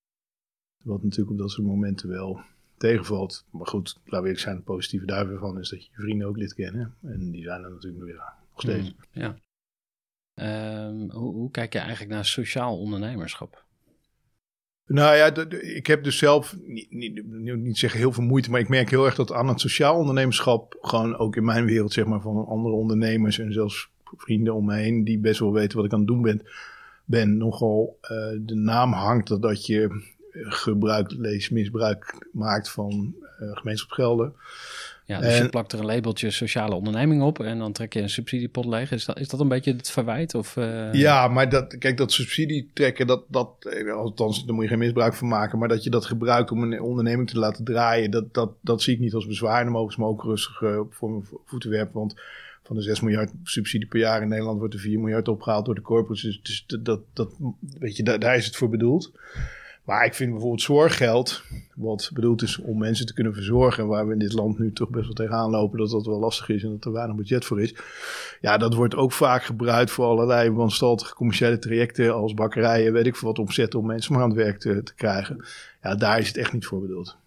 wat 0.84 1.04
natuurlijk 1.04 1.32
op 1.32 1.38
dat 1.38 1.52
soort 1.52 1.68
momenten 1.68 2.10
wel 2.10 2.42
tegenvalt. 2.78 3.46
Maar 3.50 3.68
goed, 3.68 3.98
we 4.04 4.16
eerlijk 4.16 4.40
zijn, 4.40 4.56
het 4.56 4.66
positieve 4.66 5.06
daarvan 5.06 5.60
is 5.60 5.70
dat 5.70 5.84
je 5.84 5.90
je 5.96 6.02
vrienden 6.02 6.28
ook 6.28 6.38
lid 6.38 6.54
kennen. 6.54 6.94
En 7.02 7.32
die 7.32 7.44
zijn 7.44 7.64
er 7.64 7.70
natuurlijk 7.70 8.04
weer 8.04 8.16
nog 8.52 8.62
steeds. 8.62 8.94
Mm, 8.94 8.96
ja. 9.12 9.38
Um, 10.88 11.12
hoe, 11.12 11.34
hoe, 11.34 11.52
kijk 11.52 11.74
je 11.74 11.80
eigenlijk 11.80 12.12
naar 12.12 12.26
sociaal 12.26 12.80
ondernemerschap? 12.80 13.68
Nou 14.92 15.16
ja, 15.16 15.34
ik 15.62 15.88
heb 15.88 16.04
dus 16.04 16.18
zelf 16.18 16.56
niet, 16.66 16.92
niet, 16.92 17.24
niet 17.58 17.78
zeggen 17.78 18.00
heel 18.00 18.12
veel 18.12 18.24
moeite, 18.24 18.50
maar 18.52 18.60
ik 18.60 18.70
merk 18.70 18.90
heel 18.90 19.06
erg 19.06 19.16
dat 19.16 19.34
aan 19.34 19.48
het 19.48 19.60
sociaal 19.60 19.98
ondernemerschap, 19.98 20.78
gewoon 20.82 21.18
ook 21.18 21.36
in 21.36 21.46
mijn 21.46 21.66
wereld, 21.66 21.94
zeg 21.94 22.06
maar, 22.06 22.22
van 22.22 22.46
andere 22.46 22.76
ondernemers 22.76 23.40
en 23.40 23.54
zelfs 23.54 23.90
vrienden 24.18 24.54
om 24.54 24.66
me 24.66 24.76
heen, 24.76 25.04
die 25.04 25.20
best 25.20 25.40
wel 25.40 25.54
weten 25.54 25.78
wat 25.78 25.86
ik 25.86 25.94
aan 25.94 26.00
het 26.00 26.08
doen 26.08 26.22
ben, 26.22 26.42
ben 27.06 27.38
nogal 27.38 27.98
uh, 28.02 28.10
de 28.40 28.56
naam 28.56 28.94
hangt 28.94 29.28
dat, 29.28 29.42
dat 29.42 29.66
je 29.66 30.02
gebruik, 30.32 31.12
lees 31.12 31.50
misbruik 31.50 32.28
maakt 32.32 32.70
van 32.70 33.16
uh, 33.42 33.58
gemeenschapsgelden. 33.58 34.34
Ja, 35.10 35.20
dus 35.20 35.38
je 35.38 35.50
plakt 35.50 35.72
er 35.72 35.80
een 35.80 35.86
labeltje 35.86 36.32
sociale 36.32 36.76
onderneming 36.76 37.22
op 37.22 37.40
en 37.40 37.58
dan 37.58 37.72
trek 37.72 37.94
je 37.94 38.02
een 38.02 38.10
subsidiepot 38.10 38.66
leeg. 38.66 38.92
Is 38.92 39.06
dat, 39.06 39.20
is 39.20 39.28
dat 39.28 39.40
een 39.40 39.48
beetje 39.48 39.74
het 39.74 39.92
verwijt? 39.92 40.36
Of, 40.36 40.56
uh... 40.56 40.94
Ja, 40.94 41.28
maar 41.28 41.50
dat, 41.50 41.78
kijk, 41.78 41.98
dat 41.98 42.12
subsidie 42.12 42.70
trekken, 42.74 43.08
dat, 43.08 43.24
dat, 43.28 43.50
eh, 43.60 43.94
althans, 43.94 44.46
daar 44.46 44.56
moet 44.56 44.64
je 44.64 44.70
geen 44.70 44.80
misbruik 44.80 45.14
van 45.14 45.28
maken. 45.28 45.60
Maar 45.60 45.68
dat 45.68 45.84
je 45.84 45.90
dat 45.90 46.06
gebruikt 46.06 46.52
om 46.52 46.64
een 46.64 46.82
onderneming 46.82 47.30
te 47.30 47.40
laten 47.40 47.64
draaien, 47.64 48.12
dat, 48.12 48.34
dat, 48.34 48.52
dat 48.62 48.82
zie 48.82 48.94
ik 48.94 49.00
niet 49.00 49.14
als 49.14 49.28
bezwaar. 49.28 49.64
Dan 49.64 49.74
mogen 49.74 49.94
ze 49.94 50.00
me 50.00 50.06
ook 50.06 50.24
rustig 50.24 50.62
uh, 50.62 50.80
voor 50.90 51.10
mijn 51.10 51.26
voeten 51.46 51.70
werpen. 51.70 52.00
Want 52.00 52.16
van 52.64 52.76
de 52.76 52.82
6 52.82 53.00
miljard 53.00 53.32
subsidie 53.44 53.88
per 53.88 54.00
jaar 54.00 54.22
in 54.22 54.28
Nederland 54.28 54.60
wordt 54.60 54.74
er 54.74 54.80
4 54.80 55.00
miljard 55.00 55.28
opgehaald 55.28 55.66
door 55.66 55.76
de 55.76 55.82
corporates. 55.82 56.40
Dus 56.44 56.64
dat, 56.68 56.86
dat, 56.86 57.02
dat 57.14 57.32
weet 57.80 57.98
je, 57.98 58.04
daar, 58.04 58.20
daar 58.20 58.36
is 58.36 58.46
het 58.46 58.56
voor 58.56 58.70
bedoeld. 58.70 59.12
Maar 59.90 60.06
ik 60.06 60.14
vind 60.14 60.32
bijvoorbeeld 60.32 60.62
zorggeld, 60.62 61.44
wat 61.76 62.12
bedoeld 62.14 62.42
is 62.42 62.60
om 62.60 62.78
mensen 62.78 63.06
te 63.06 63.14
kunnen 63.14 63.34
verzorgen, 63.34 63.88
waar 63.88 64.08
we 64.08 64.14
in 64.14 64.20
dit 64.20 64.34
land 64.34 64.60
nu 64.60 64.74
toch 64.74 64.90
best 64.90 65.06
wel 65.06 65.14
tegenaan 65.14 65.50
lopen 65.50 65.78
dat 65.80 65.90
dat 65.90 66.06
wel 66.06 66.20
lastig 66.20 66.50
is 66.50 66.64
en 66.64 66.70
dat 66.70 66.86
er 66.86 66.92
weinig 66.92 67.16
budget 67.16 67.46
voor 67.46 67.62
is. 67.62 67.76
Ja, 68.42 68.58
dat 68.58 68.74
wordt 68.74 68.96
ook 68.96 69.12
vaak 69.12 69.44
gebruikt 69.44 69.92
voor 69.92 70.06
allerlei 70.06 70.52
wanstaltige 70.52 71.16
commerciële 71.16 71.60
trajecten 71.60 72.14
als 72.14 72.34
bakkerijen, 72.34 72.94
weet 72.94 73.06
ik 73.06 73.16
veel 73.16 73.28
wat, 73.28 73.40
omzetten 73.40 73.80
om 73.80 73.86
mensen 73.86 74.14
maar 74.14 74.22
aan 74.22 74.30
het 74.30 74.38
werk 74.38 74.60
te, 74.60 74.84
te 74.84 74.96
krijgen. 74.96 75.46
Ja, 75.82 75.96
daar 75.96 76.20
is 76.20 76.28
het 76.28 76.38
echt 76.38 76.54
niet 76.54 76.66
voor 76.66 76.82
bedoeld. 76.82 77.18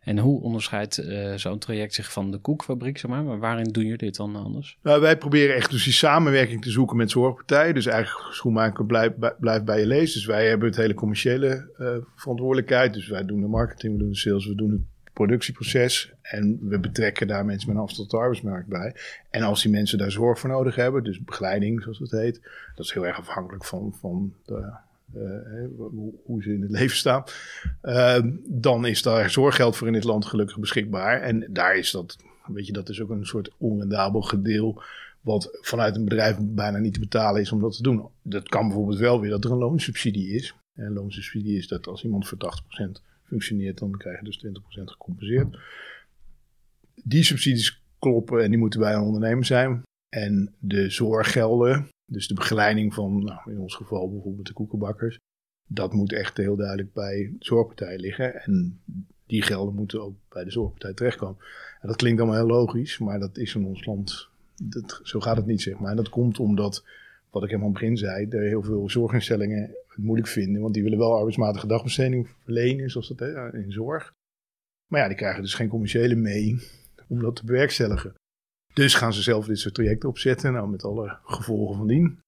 En 0.00 0.18
hoe 0.18 0.40
onderscheidt 0.40 0.98
uh, 0.98 1.34
zo'n 1.34 1.58
traject 1.58 1.94
zich 1.94 2.12
van 2.12 2.30
de 2.30 2.38
koekfabriek, 2.38 2.98
zeg 2.98 3.10
maar? 3.10 3.38
Waarin 3.38 3.72
doen 3.72 3.82
jullie 3.82 3.98
dit 3.98 4.16
dan 4.16 4.36
anders? 4.36 4.78
Nou, 4.82 5.00
wij 5.00 5.18
proberen 5.18 5.54
echt 5.54 5.70
dus 5.70 5.84
die 5.84 5.92
samenwerking 5.92 6.62
te 6.62 6.70
zoeken 6.70 6.96
met 6.96 7.10
zorgpartijen. 7.10 7.74
Dus 7.74 7.86
eigenlijk 7.86 8.34
schoenmaker 8.34 8.86
blijft 8.86 9.14
blijf 9.40 9.64
bij 9.64 9.80
je 9.80 9.86
lees. 9.86 10.12
Dus 10.12 10.26
wij 10.26 10.48
hebben 10.48 10.68
het 10.68 10.76
hele 10.76 10.94
commerciële 10.94 11.70
uh, 11.78 11.96
verantwoordelijkheid. 12.14 12.94
Dus 12.94 13.08
wij 13.08 13.24
doen 13.24 13.40
de 13.40 13.46
marketing, 13.46 13.92
we 13.92 13.98
doen 13.98 14.10
de 14.10 14.16
sales, 14.16 14.46
we 14.46 14.54
doen 14.54 14.70
het 14.70 15.12
productieproces. 15.12 16.12
En 16.22 16.58
we 16.62 16.78
betrekken 16.78 17.26
daar 17.26 17.44
mensen 17.44 17.68
met 17.68 17.76
een 17.76 17.82
afstand 17.82 18.08
tot 18.08 18.18
de 18.18 18.24
arbeidsmarkt 18.24 18.68
bij. 18.68 18.94
En 19.30 19.42
als 19.42 19.62
die 19.62 19.70
mensen 19.70 19.98
daar 19.98 20.10
zorg 20.10 20.38
voor 20.38 20.50
nodig 20.50 20.74
hebben, 20.74 21.04
dus 21.04 21.24
begeleiding 21.24 21.82
zoals 21.82 21.98
het 21.98 22.10
heet. 22.10 22.40
Dat 22.74 22.84
is 22.84 22.92
heel 22.92 23.06
erg 23.06 23.18
afhankelijk 23.18 23.64
van, 23.64 23.94
van 24.00 24.34
de 24.44 24.72
uh, 25.16 25.64
hoe 26.24 26.42
ze 26.42 26.52
in 26.52 26.62
het 26.62 26.70
leven 26.80 26.96
staan. 26.96 27.24
Uh, 27.82 28.18
dan 28.44 28.86
is 28.86 29.02
daar 29.02 29.30
zorggeld 29.30 29.76
voor 29.76 29.86
in 29.86 29.92
dit 29.92 30.04
land 30.04 30.24
gelukkig 30.24 30.58
beschikbaar. 30.58 31.20
En 31.20 31.46
daar 31.50 31.76
is 31.76 31.90
dat, 31.90 32.16
weet 32.46 32.66
je, 32.66 32.72
dat 32.72 32.88
is 32.88 33.00
ook 33.00 33.10
een 33.10 33.26
soort 33.26 33.50
onrendabel 33.58 34.20
gedeel. 34.20 34.82
Wat 35.20 35.58
vanuit 35.60 35.96
een 35.96 36.04
bedrijf 36.04 36.36
bijna 36.40 36.78
niet 36.78 36.94
te 36.94 37.00
betalen 37.00 37.40
is 37.40 37.52
om 37.52 37.60
dat 37.60 37.76
te 37.76 37.82
doen. 37.82 38.08
Dat 38.22 38.48
kan 38.48 38.66
bijvoorbeeld 38.66 38.98
wel 38.98 39.20
weer 39.20 39.30
dat 39.30 39.44
er 39.44 39.50
een 39.50 39.58
loonsubsidie 39.58 40.34
is. 40.34 40.54
En 40.74 40.92
loonsubsidie 40.92 41.56
is 41.56 41.68
dat 41.68 41.86
als 41.86 42.04
iemand 42.04 42.28
voor 42.28 42.38
80% 42.38 43.02
functioneert, 43.24 43.78
dan 43.78 43.96
krijg 43.96 44.18
je 44.18 44.24
dus 44.24 44.44
20% 44.46 44.84
gecompenseerd. 44.84 45.58
Die 46.94 47.22
subsidies 47.22 47.82
kloppen 47.98 48.42
en 48.42 48.50
die 48.50 48.58
moeten 48.58 48.80
bij 48.80 48.94
een 48.94 49.02
ondernemer 49.02 49.44
zijn. 49.44 49.82
En 50.08 50.54
de 50.58 50.90
zorggelden, 50.90 51.88
dus 52.10 52.28
de 52.28 52.34
begeleiding 52.34 52.94
van, 52.94 53.24
nou, 53.24 53.50
in 53.50 53.58
ons 53.58 53.74
geval 53.74 54.10
bijvoorbeeld 54.10 54.46
de 54.46 54.52
koekenbakkers, 54.52 55.18
dat 55.66 55.92
moet 55.92 56.12
echt 56.12 56.36
heel 56.36 56.56
duidelijk 56.56 56.92
bij 56.92 57.32
de 57.38 57.44
zorgpartij 57.44 57.98
liggen. 57.98 58.42
En 58.42 58.80
die 59.26 59.42
gelden 59.42 59.74
moeten 59.74 60.02
ook 60.02 60.14
bij 60.28 60.44
de 60.44 60.50
zorgpartij 60.50 60.94
terechtkomen. 60.94 61.44
En 61.80 61.88
dat 61.88 61.96
klinkt 61.96 62.20
allemaal 62.20 62.38
heel 62.38 62.56
logisch, 62.56 62.98
maar 62.98 63.18
dat 63.18 63.36
is 63.36 63.54
in 63.54 63.64
ons 63.64 63.84
land, 63.84 64.28
dat, 64.62 65.00
zo 65.02 65.20
gaat 65.20 65.36
het 65.36 65.46
niet 65.46 65.62
zeg 65.62 65.78
maar. 65.78 65.90
En 65.90 65.96
dat 65.96 66.08
komt 66.08 66.38
omdat, 66.38 66.84
wat 67.30 67.42
ik 67.42 67.48
helemaal 67.48 67.68
aan 67.68 67.74
het 67.74 67.82
begin 67.82 67.96
zei, 67.96 68.28
er 68.28 68.48
heel 68.48 68.62
veel 68.62 68.90
zorginstellingen 68.90 69.74
het 69.86 70.04
moeilijk 70.04 70.28
vinden. 70.28 70.62
Want 70.62 70.74
die 70.74 70.82
willen 70.82 70.98
wel 70.98 71.16
arbeidsmatige 71.16 71.66
dagbesteding 71.66 72.28
verlenen, 72.44 72.90
zoals 72.90 73.08
dat 73.08 73.54
in 73.54 73.72
zorg. 73.72 74.12
Maar 74.86 75.00
ja, 75.00 75.08
die 75.08 75.16
krijgen 75.16 75.42
dus 75.42 75.54
geen 75.54 75.68
commerciële 75.68 76.14
mee 76.14 76.68
om 77.08 77.20
dat 77.20 77.36
te 77.36 77.44
bewerkstelligen. 77.44 78.14
Dus 78.72 78.94
gaan 78.94 79.12
ze 79.12 79.22
zelf 79.22 79.46
dit 79.46 79.58
soort 79.58 79.74
trajecten 79.74 80.08
opzetten, 80.08 80.52
nou, 80.52 80.68
met 80.68 80.84
alle 80.84 81.18
gevolgen 81.24 81.76
van 81.76 81.86
dien. 81.86 82.20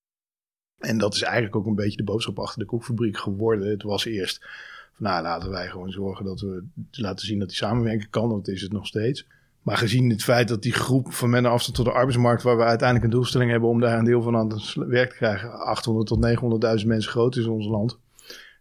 En 0.79 0.99
dat 0.99 1.15
is 1.15 1.23
eigenlijk 1.23 1.57
ook 1.57 1.67
een 1.67 1.75
beetje 1.75 1.97
de 1.97 2.05
boodschap 2.05 2.39
achter 2.39 2.59
de 2.59 2.67
koekfabriek 2.67 3.17
geworden. 3.17 3.71
Het 3.71 3.83
was 3.83 4.05
eerst 4.05 4.47
van, 4.93 5.07
nou, 5.07 5.23
laten 5.23 5.51
wij 5.51 5.69
gewoon 5.69 5.91
zorgen 5.91 6.25
dat 6.25 6.41
we 6.41 6.65
laten 6.91 7.27
zien 7.27 7.39
dat 7.39 7.49
die 7.49 7.57
samenwerking 7.57 8.11
kan. 8.11 8.29
Dat 8.29 8.49
is 8.49 8.63
het 8.63 8.73
nog 8.73 8.87
steeds. 8.87 9.27
Maar 9.63 9.77
gezien 9.77 10.11
het 10.11 10.23
feit 10.23 10.49
dat 10.49 10.63
die 10.63 10.73
groep 10.73 11.13
van 11.13 11.31
men 11.31 11.47
afstand 11.47 11.77
tot 11.77 11.85
de 11.85 11.93
arbeidsmarkt, 11.93 12.43
waar 12.43 12.57
we 12.57 12.63
uiteindelijk 12.63 13.05
een 13.05 13.19
doelstelling 13.19 13.51
hebben 13.51 13.69
om 13.69 13.81
daar 13.81 13.99
een 13.99 14.05
deel 14.05 14.23
van 14.23 14.37
aan 14.37 14.53
het 14.53 14.75
werk 14.75 15.11
te 15.11 15.17
krijgen, 15.17 15.53
800 15.53 16.07
tot 16.07 16.81
900.000 16.81 16.87
mensen 16.87 17.11
groot 17.11 17.37
is 17.37 17.45
in 17.45 17.51
ons 17.51 17.67
land, 17.67 17.99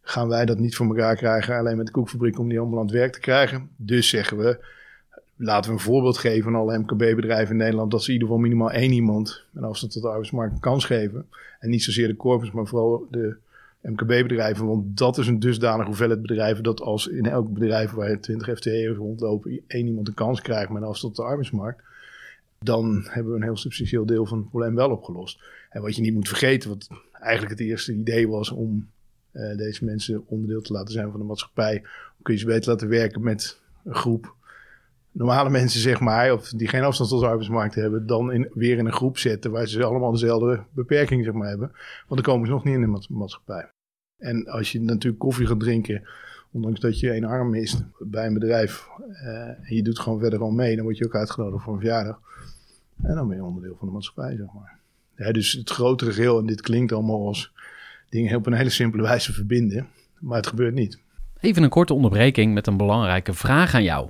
gaan 0.02 0.28
wij 0.28 0.46
dat 0.46 0.60
niet 0.60 0.76
voor 0.76 0.86
elkaar 0.86 1.16
krijgen, 1.16 1.58
alleen 1.58 1.78
met 1.78 1.86
de 1.86 1.92
koekfabriek, 1.92 2.40
om 2.40 2.50
die 2.50 2.60
allemaal 2.60 2.80
aan 2.80 2.92
werk 2.92 3.14
te 3.14 3.20
krijgen. 3.20 3.70
Dus 3.76 4.10
zeggen 4.10 4.38
we, 4.38 4.66
laten 5.44 5.72
we 5.72 5.78
een 5.78 5.84
voorbeeld 5.84 6.18
geven 6.18 6.48
aan 6.48 6.60
alle 6.60 6.78
MKB-bedrijven 6.78 7.52
in 7.52 7.58
Nederland. 7.58 7.92
Dat 7.92 8.02
ze 8.02 8.08
in 8.08 8.14
ieder 8.14 8.28
geval 8.28 8.44
minimaal 8.44 8.72
één 8.72 8.92
iemand 8.92 9.44
met 9.52 9.64
afstand 9.64 9.92
tot 9.92 10.02
de 10.02 10.08
arbeidsmarkt 10.08 10.54
een 10.54 10.60
kans 10.60 10.86
geven. 10.86 11.26
En 11.60 11.70
niet 11.70 11.84
zozeer 11.84 12.08
de 12.08 12.16
corpus, 12.16 12.52
maar 12.52 12.68
vooral 12.68 13.08
de 13.12 13.36
MKB-bedrijven. 13.82 14.66
Want 14.66 14.98
dat 14.98 15.18
is 15.18 15.28
een 15.28 15.40
dusdanig 15.40 15.86
hoeveelheid 15.86 16.22
bedrijven 16.22 16.64
dat 16.64 16.82
als 16.82 17.08
in 17.08 17.26
elk 17.26 17.54
bedrijf 17.54 17.92
waar 17.92 18.20
20 18.20 18.58
FTE'ers 18.58 18.98
rondlopen, 18.98 19.62
één 19.68 19.88
iemand 19.88 20.08
een 20.08 20.14
kans 20.14 20.42
krijgt 20.42 20.70
met 20.70 20.84
afstand 20.84 21.16
tot 21.16 21.26
de 21.26 21.32
arbeidsmarkt. 21.32 21.84
Dan 22.60 23.06
hebben 23.08 23.32
we 23.32 23.38
een 23.38 23.44
heel 23.44 23.58
substantieel 23.58 24.06
deel 24.06 24.26
van 24.26 24.38
het 24.38 24.50
probleem 24.50 24.76
wel 24.76 24.90
opgelost. 24.90 25.40
En 25.70 25.82
wat 25.82 25.96
je 25.96 26.02
niet 26.02 26.14
moet 26.14 26.28
vergeten, 26.28 26.70
wat 26.70 26.88
eigenlijk 27.12 27.60
het 27.60 27.68
eerste 27.68 27.94
idee 27.94 28.28
was 28.28 28.52
om 28.52 28.88
uh, 29.32 29.58
deze 29.58 29.86
mensen 29.86 30.24
onderdeel 30.28 30.62
te 30.62 30.74
laten 30.74 30.94
zijn 30.94 31.12
van 31.12 31.20
de 31.20 31.26
maatschappij. 31.26 31.84
Kun 32.22 32.34
je 32.34 32.40
ze 32.40 32.46
beter 32.46 32.72
laten 32.72 32.88
werken 32.88 33.22
met 33.22 33.60
een 33.84 33.96
groep 33.96 34.36
normale 35.12 35.50
mensen, 35.50 35.80
zeg 35.80 36.00
maar, 36.00 36.34
of 36.34 36.50
die 36.50 36.68
geen 36.68 36.84
afstand 36.84 37.10
tot 37.10 37.20
de 37.20 37.26
arbeidsmarkt 37.26 37.76
hebben, 37.76 38.08
dan 38.08 38.32
in, 38.32 38.50
weer 38.54 38.78
in 38.78 38.86
een 38.86 38.94
groep 38.94 39.18
zetten 39.18 39.52
waar 39.52 39.68
ze 39.68 39.84
allemaal 39.84 40.12
dezelfde 40.12 40.64
beperking 40.74 41.24
zeg 41.24 41.34
maar, 41.34 41.48
hebben. 41.48 41.72
Want 42.08 42.24
dan 42.24 42.34
komen 42.34 42.48
ze 42.48 42.54
nog 42.54 42.64
niet 42.64 42.74
in 42.74 42.82
de 42.82 43.06
maatschappij. 43.10 43.72
En 44.18 44.48
als 44.48 44.72
je 44.72 44.82
natuurlijk 44.82 45.20
koffie 45.20 45.48
gaat 45.48 45.60
drinken, 45.60 46.08
ondanks 46.52 46.80
dat 46.80 47.00
je 47.00 47.16
een 47.16 47.26
arm 47.26 47.50
mist 47.50 47.84
bij 48.00 48.26
een 48.26 48.34
bedrijf, 48.34 48.88
uh, 49.10 49.48
en 49.48 49.76
je 49.76 49.84
doet 49.84 50.00
gewoon 50.00 50.20
verder 50.20 50.42
al 50.42 50.52
mee, 50.52 50.76
dan 50.76 50.84
word 50.84 50.98
je 50.98 51.06
ook 51.06 51.16
uitgenodigd 51.16 51.64
voor 51.64 51.74
een 51.74 51.80
verjaardag. 51.80 52.20
En 53.02 53.16
dan 53.16 53.28
ben 53.28 53.38
je 53.38 53.44
onderdeel 53.44 53.76
van 53.78 53.88
de 53.88 53.94
maatschappij, 53.94 54.36
zeg 54.36 54.54
maar. 54.54 54.80
Ja, 55.16 55.32
dus 55.32 55.52
het 55.52 55.70
grotere 55.70 56.12
geheel, 56.12 56.40
en 56.40 56.46
dit 56.46 56.62
klinkt 56.62 56.92
allemaal 56.92 57.28
als 57.28 57.52
dingen 58.10 58.36
op 58.36 58.46
een 58.46 58.54
hele 58.54 58.70
simpele 58.70 59.04
wijze 59.04 59.34
verbinden, 59.34 59.88
maar 60.20 60.38
het 60.38 60.48
gebeurt 60.48 60.74
niet. 60.74 61.00
Even 61.40 61.64
een 61.64 61.70
korte 61.70 61.94
onderbreking 61.94 62.54
met 62.54 62.68
een 62.68 62.78
belangrijke 62.78 63.34
vraag 63.34 63.74
aan 63.74 63.84
jou. 63.84 64.10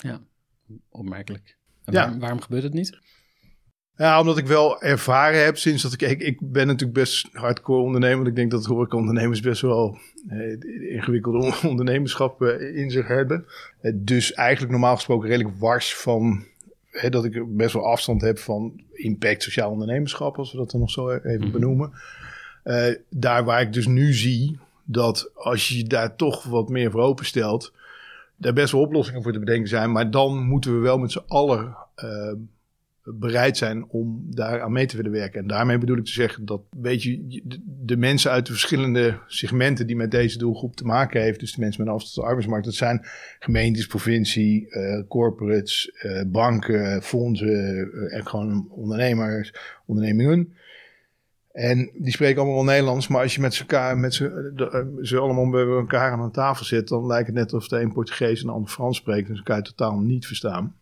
Ja, 0.00 0.20
opmerkelijk. 0.88 1.56
En 1.84 1.92
ja. 1.92 2.18
waarom, 2.18 2.40
gebeurt 2.40 2.62
het 2.62 2.72
niet? 2.72 2.98
Ja, 3.96 4.20
omdat 4.20 4.38
ik 4.38 4.46
wel 4.46 4.82
ervaren 4.82 5.44
heb 5.44 5.56
sinds 5.56 5.82
dat 5.82 5.92
ik... 5.92 6.02
Ik, 6.02 6.20
ik 6.20 6.38
ben 6.40 6.66
natuurlijk 6.66 6.98
best 6.98 7.28
hardcore 7.32 7.82
ondernemer. 7.82 8.16
Want 8.16 8.28
ik 8.28 8.34
denk 8.34 8.50
dat 8.50 8.64
horeca-ondernemers 8.64 9.40
best 9.40 9.60
wel 9.60 9.98
eh, 10.28 10.92
ingewikkelde 10.92 11.54
ondernemerschap 11.68 12.42
eh, 12.42 12.76
in 12.76 12.90
zich 12.90 13.06
hebben. 13.06 13.46
Eh, 13.80 13.92
dus 13.96 14.32
eigenlijk 14.32 14.72
normaal 14.72 14.94
gesproken 14.94 15.28
redelijk 15.28 15.58
wars 15.58 15.94
van... 15.94 16.44
dat 17.10 17.24
ik 17.24 17.56
best 17.56 17.72
wel 17.72 17.86
afstand 17.86 18.20
heb 18.20 18.38
van 18.38 18.84
impact 18.92 19.42
sociaal 19.42 19.70
ondernemerschap, 19.70 20.38
als 20.38 20.52
we 20.52 20.58
dat 20.58 20.70
dan 20.70 20.80
nog 20.80 20.90
zo 20.90 21.10
even 21.10 21.40
mhm. 21.40 21.50
benoemen. 21.50 21.92
Uh, 22.64 22.94
daar 23.10 23.44
waar 23.44 23.60
ik 23.60 23.72
dus 23.72 23.86
nu 23.86 24.12
zie 24.12 24.58
dat 24.84 25.30
als 25.34 25.68
je 25.68 25.84
daar 25.84 26.16
toch 26.16 26.42
wat 26.42 26.68
meer 26.68 26.90
voor 26.90 27.00
openstelt 27.00 27.72
daar 28.40 28.52
best 28.52 28.72
wel 28.72 28.80
oplossingen 28.80 29.22
voor 29.22 29.32
te 29.32 29.38
bedenken 29.38 29.68
zijn. 29.68 29.92
Maar 29.92 30.10
dan 30.10 30.42
moeten 30.42 30.74
we 30.74 30.78
wel 30.78 30.98
met 30.98 31.12
z'n 31.12 31.24
allen 31.26 31.76
uh, 32.04 32.32
bereid 33.04 33.56
zijn 33.56 33.84
om 33.88 34.26
daar 34.30 34.60
aan 34.60 34.72
mee 34.72 34.86
te 34.86 34.96
willen 34.96 35.12
werken. 35.12 35.40
En 35.40 35.46
daarmee 35.46 35.78
bedoel 35.78 35.96
ik 35.96 36.04
te 36.04 36.12
zeggen 36.12 36.44
dat 36.44 36.62
weet 36.70 37.02
je, 37.02 37.42
de 37.64 37.96
mensen 37.96 38.30
uit 38.30 38.46
de 38.46 38.52
verschillende 38.52 39.18
segmenten 39.26 39.86
die 39.86 39.96
met 39.96 40.10
deze 40.10 40.38
doelgroep 40.38 40.76
te 40.76 40.84
maken 40.84 41.22
heeft, 41.22 41.40
dus 41.40 41.54
de 41.54 41.60
mensen 41.60 41.80
met 41.80 41.88
een 41.88 41.94
afstand 41.94 42.14
tot 42.14 42.22
de 42.22 42.28
arbeidsmarkt, 42.28 42.64
dat 42.64 42.74
zijn 42.74 43.06
gemeentes, 43.38 43.86
provincie, 43.86 44.66
uh, 44.68 45.02
corporates, 45.08 45.92
uh, 46.02 46.22
banken, 46.26 47.02
fondsen 47.02 47.90
en 48.10 48.26
gewoon 48.26 48.68
ondernemers, 48.70 49.54
ondernemingen. 49.86 50.54
En 51.52 51.90
die 51.94 52.12
spreken 52.12 52.36
allemaal 52.36 52.64
wel 52.64 52.72
Nederlands, 52.72 53.08
maar 53.08 53.22
als 53.22 53.34
je 53.34 53.40
met, 53.40 53.58
elkaar, 53.58 53.98
met 53.98 54.14
ze, 54.14 54.52
de, 54.54 54.98
ze 55.02 55.18
allemaal 55.18 55.50
bij 55.50 55.66
elkaar 55.66 56.12
aan 56.12 56.20
een 56.20 56.30
tafel 56.30 56.64
zit, 56.64 56.88
dan 56.88 57.06
lijkt 57.06 57.26
het 57.26 57.36
net 57.36 57.52
of 57.52 57.68
de 57.68 57.80
een 57.80 57.92
Portugees 57.92 58.40
en 58.40 58.46
de 58.46 58.52
ander 58.52 58.70
Frans 58.70 58.96
spreekt. 58.96 59.28
En 59.28 59.36
ze 59.36 59.54
je 59.54 59.62
totaal 59.62 59.98
niet 59.98 60.26
verstaan. 60.26 60.76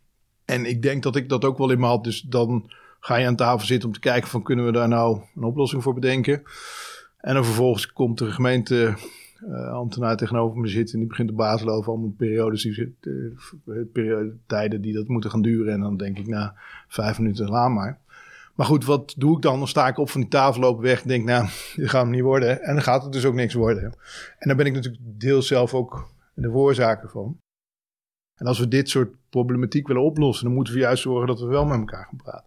En 0.44 0.64
ik 0.64 0.82
denk 0.82 1.02
dat 1.02 1.16
ik 1.16 1.28
dat 1.28 1.44
ook 1.44 1.58
wel 1.58 1.70
in 1.70 1.80
me 1.80 1.86
had. 1.86 2.04
Dus 2.04 2.20
dan 2.20 2.70
ga 3.00 3.16
je 3.16 3.26
aan 3.26 3.36
tafel 3.36 3.66
zitten 3.66 3.88
om 3.88 3.94
te 3.94 4.00
kijken 4.00 4.28
van 4.28 4.42
kunnen 4.42 4.64
we 4.64 4.72
daar 4.72 4.88
nou 4.88 5.20
een 5.36 5.42
oplossing 5.42 5.82
voor 5.82 5.94
bedenken. 5.94 6.42
En 7.18 7.34
dan 7.34 7.44
vervolgens 7.44 7.92
komt 7.92 8.18
de 8.18 8.30
gemeente 8.30 8.94
uh, 9.40 9.72
ambtenaar 9.72 10.16
tegenover 10.16 10.58
me 10.58 10.68
zitten 10.68 10.94
en 10.94 11.00
die 11.00 11.08
begint 11.08 11.28
de 11.28 11.34
baas 11.34 11.66
over 11.66 11.90
allemaal 11.90 12.14
periodes, 12.16 12.62
die, 12.62 12.96
uh, 13.00 13.82
periode, 13.92 14.36
tijden 14.46 14.80
die 14.80 14.94
dat 14.94 15.08
moeten 15.08 15.30
gaan 15.30 15.42
duren. 15.42 15.72
En 15.72 15.80
dan 15.80 15.96
denk 15.96 16.18
ik 16.18 16.26
na 16.26 16.54
vijf 16.88 17.18
minuten 17.18 17.48
laat 17.48 17.70
maar. 17.70 18.00
Maar 18.58 18.66
goed, 18.66 18.84
wat 18.84 19.14
doe 19.16 19.36
ik 19.36 19.42
dan? 19.42 19.58
Dan 19.58 19.68
sta 19.68 19.88
ik 19.88 19.98
op 19.98 20.10
van 20.10 20.20
die 20.20 20.30
tafel, 20.30 20.60
loop 20.60 20.80
weg 20.80 21.02
en 21.02 21.08
denk, 21.08 21.24
nou, 21.24 21.48
dit 21.76 21.88
gaat 21.88 22.02
hem 22.02 22.10
niet 22.10 22.22
worden. 22.22 22.62
En 22.62 22.74
dan 22.74 22.82
gaat 22.82 23.02
het 23.02 23.12
dus 23.12 23.24
ook 23.24 23.34
niks 23.34 23.54
worden. 23.54 23.84
En 24.38 24.48
dan 24.48 24.56
ben 24.56 24.66
ik 24.66 24.72
natuurlijk 24.72 25.02
deels 25.20 25.46
zelf 25.46 25.74
ook 25.74 26.14
de 26.34 26.50
voorzaker 26.50 27.08
van. 27.08 27.38
En 28.34 28.46
als 28.46 28.58
we 28.58 28.68
dit 28.68 28.88
soort 28.88 29.14
problematiek 29.28 29.86
willen 29.86 30.02
oplossen, 30.02 30.44
dan 30.44 30.54
moeten 30.54 30.74
we 30.74 30.80
juist 30.80 31.02
zorgen 31.02 31.26
dat 31.26 31.40
we 31.40 31.46
wel 31.46 31.64
met 31.64 31.78
elkaar 31.78 32.04
gaan 32.04 32.16
praten. 32.16 32.46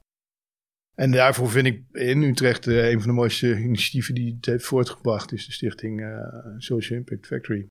En 0.96 1.12
daarvoor 1.12 1.50
vind 1.50 1.68
ik 1.68 1.84
in 1.91 2.22
Utrecht 2.22 2.65
uh, 2.65 2.89
een 2.89 3.00
van 3.00 3.10
de 3.10 3.15
mooiste 3.15 3.60
initiatieven 3.60 4.15
die 4.15 4.36
het 4.36 4.46
heeft 4.46 4.65
voortgebracht, 4.65 5.32
is 5.32 5.46
de 5.46 5.51
stichting 5.51 6.01
uh, 6.01 6.25
Social 6.58 7.00
Impact 7.00 7.27
Factory. 7.27 7.68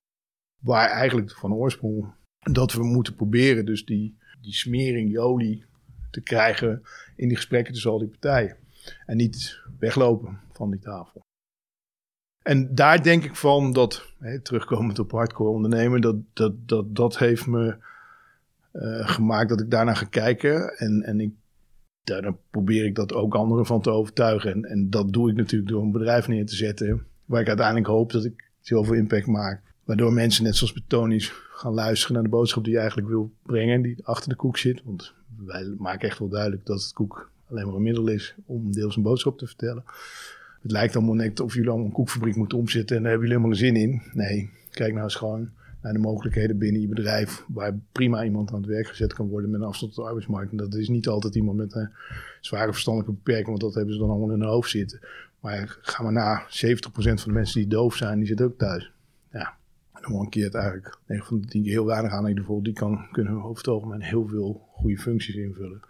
Waar 0.61 0.89
eigenlijk 0.89 1.31
van 1.31 1.53
oorsprong 1.53 2.13
dat 2.51 2.73
we 2.73 2.83
moeten 2.83 3.15
proberen 3.15 3.65
dus 3.65 3.85
die, 3.85 4.17
die 4.41 4.53
smering, 4.53 5.07
die 5.07 5.19
olie 5.19 5.65
te 6.11 6.21
krijgen 6.21 6.81
in 7.15 7.27
die 7.27 7.37
gesprekken 7.37 7.73
tussen 7.73 7.91
al 7.91 7.99
die 7.99 8.07
partijen. 8.07 8.55
En 9.05 9.17
niet 9.17 9.59
weglopen 9.79 10.39
van 10.51 10.71
die 10.71 10.79
tafel. 10.79 11.21
En 12.41 12.75
daar 12.75 13.03
denk 13.03 13.23
ik 13.23 13.35
van 13.35 13.73
dat, 13.73 14.13
hè, 14.19 14.39
terugkomend 14.39 14.99
op 14.99 15.11
hardcore 15.11 15.49
ondernemen, 15.49 16.01
dat 16.01 16.15
dat, 16.33 16.67
dat, 16.67 16.95
dat 16.95 17.17
heeft 17.17 17.47
me 17.47 17.77
uh, 18.73 19.09
gemaakt 19.09 19.49
dat 19.49 19.61
ik 19.61 19.71
daarna 19.71 19.93
ga 19.93 20.05
kijken. 20.05 20.77
En, 20.77 21.03
en 21.03 21.19
ik, 21.19 21.33
daar 22.03 22.33
probeer 22.49 22.85
ik 22.85 22.95
dat 22.95 23.13
ook 23.13 23.35
anderen 23.35 23.65
van 23.65 23.81
te 23.81 23.89
overtuigen. 23.89 24.51
En, 24.51 24.63
en 24.63 24.89
dat 24.89 25.13
doe 25.13 25.29
ik 25.29 25.35
natuurlijk 25.35 25.71
door 25.71 25.81
een 25.81 25.91
bedrijf 25.91 26.27
neer 26.27 26.45
te 26.45 26.55
zetten. 26.55 27.05
Waar 27.25 27.41
ik 27.41 27.47
uiteindelijk 27.47 27.87
hoop 27.87 28.11
dat 28.11 28.25
ik 28.25 28.49
zoveel 28.59 28.93
impact 28.93 29.27
maak. 29.27 29.61
Waardoor 29.83 30.13
mensen, 30.13 30.43
net 30.43 30.55
zoals 30.55 30.73
Betonisch, 30.73 31.33
gaan 31.51 31.73
luisteren 31.73 32.13
naar 32.13 32.23
de 32.23 32.29
boodschap 32.29 32.63
die 32.63 32.73
je 32.73 32.79
eigenlijk 32.79 33.09
wil 33.09 33.33
brengen. 33.43 33.81
Die 33.81 34.05
achter 34.05 34.29
de 34.29 34.35
koek 34.35 34.57
zit. 34.57 34.81
Want 34.83 35.13
wij 35.45 35.73
maken 35.77 36.09
echt 36.09 36.19
wel 36.19 36.29
duidelijk 36.29 36.65
dat 36.65 36.81
het 36.81 36.93
koek 36.93 37.29
alleen 37.49 37.65
maar 37.65 37.75
een 37.75 37.81
middel 37.81 38.07
is 38.07 38.35
om 38.45 38.71
deels 38.71 38.95
een 38.95 39.03
boodschap 39.03 39.37
te 39.37 39.47
vertellen. 39.47 39.83
Het 40.61 40.71
lijkt 40.71 40.95
allemaal 40.95 41.15
net 41.15 41.39
of 41.39 41.53
jullie 41.53 41.69
allemaal 41.69 41.87
een 41.87 41.93
koekfabriek 41.93 42.35
moeten 42.35 42.57
omzetten 42.57 42.95
en 42.95 43.01
daar 43.01 43.11
hebben 43.11 43.29
jullie 43.29 43.43
helemaal 43.43 43.69
een 43.69 43.73
zin 43.73 43.89
in. 43.89 44.01
Nee, 44.13 44.49
kijk 44.69 44.91
nou 44.91 45.03
eens 45.03 45.15
gewoon 45.15 45.49
naar 45.81 45.93
de 45.93 45.99
mogelijkheden 45.99 46.57
binnen 46.57 46.81
je 46.81 46.87
bedrijf, 46.87 47.45
waar 47.47 47.79
prima 47.91 48.23
iemand 48.23 48.51
aan 48.51 48.57
het 48.57 48.65
werk 48.65 48.87
gezet 48.87 49.13
kan 49.13 49.27
worden 49.27 49.49
met 49.49 49.61
een 49.61 49.67
afstand 49.67 49.93
tot 49.93 50.03
de 50.03 50.09
arbeidsmarkt. 50.09 50.51
En 50.51 50.57
dat 50.57 50.73
is 50.73 50.89
niet 50.89 51.07
altijd 51.07 51.35
iemand 51.35 51.57
met 51.57 51.75
een 51.75 51.89
zware 52.41 52.71
verstandelijke 52.71 53.15
beperking, 53.15 53.47
want 53.47 53.61
dat 53.61 53.73
hebben 53.73 53.93
ze 53.93 53.99
dan 53.99 54.09
allemaal 54.09 54.31
in 54.31 54.39
hun 54.39 54.49
hoofd 54.49 54.69
zitten. 54.69 54.99
Maar 55.39 55.77
ga 55.81 56.03
maar 56.03 56.11
na, 56.11 56.41
70% 56.41 56.47
van 56.89 57.15
de 57.15 57.31
mensen 57.31 57.59
die 57.59 57.69
doof 57.69 57.95
zijn, 57.95 58.17
die 58.17 58.27
zitten 58.27 58.45
ook 58.45 58.57
thuis. 58.57 58.91
Dan 60.01 60.11
mankeert 60.11 60.53
eigenlijk 60.53 60.97
9 61.07 61.25
van 61.25 61.41
de 61.41 61.47
10 61.47 61.63
keer 61.63 61.71
heel 61.71 61.85
weinig 61.85 62.11
aan. 62.11 62.37
Geval, 62.37 62.63
die 62.63 62.73
kan, 62.73 63.07
kunnen 63.11 63.33
over 63.33 63.57
het 63.57 63.67
algemeen 63.67 64.01
heel 64.01 64.27
veel 64.27 64.67
goede 64.71 64.97
functies 64.97 65.35
invullen. 65.35 65.81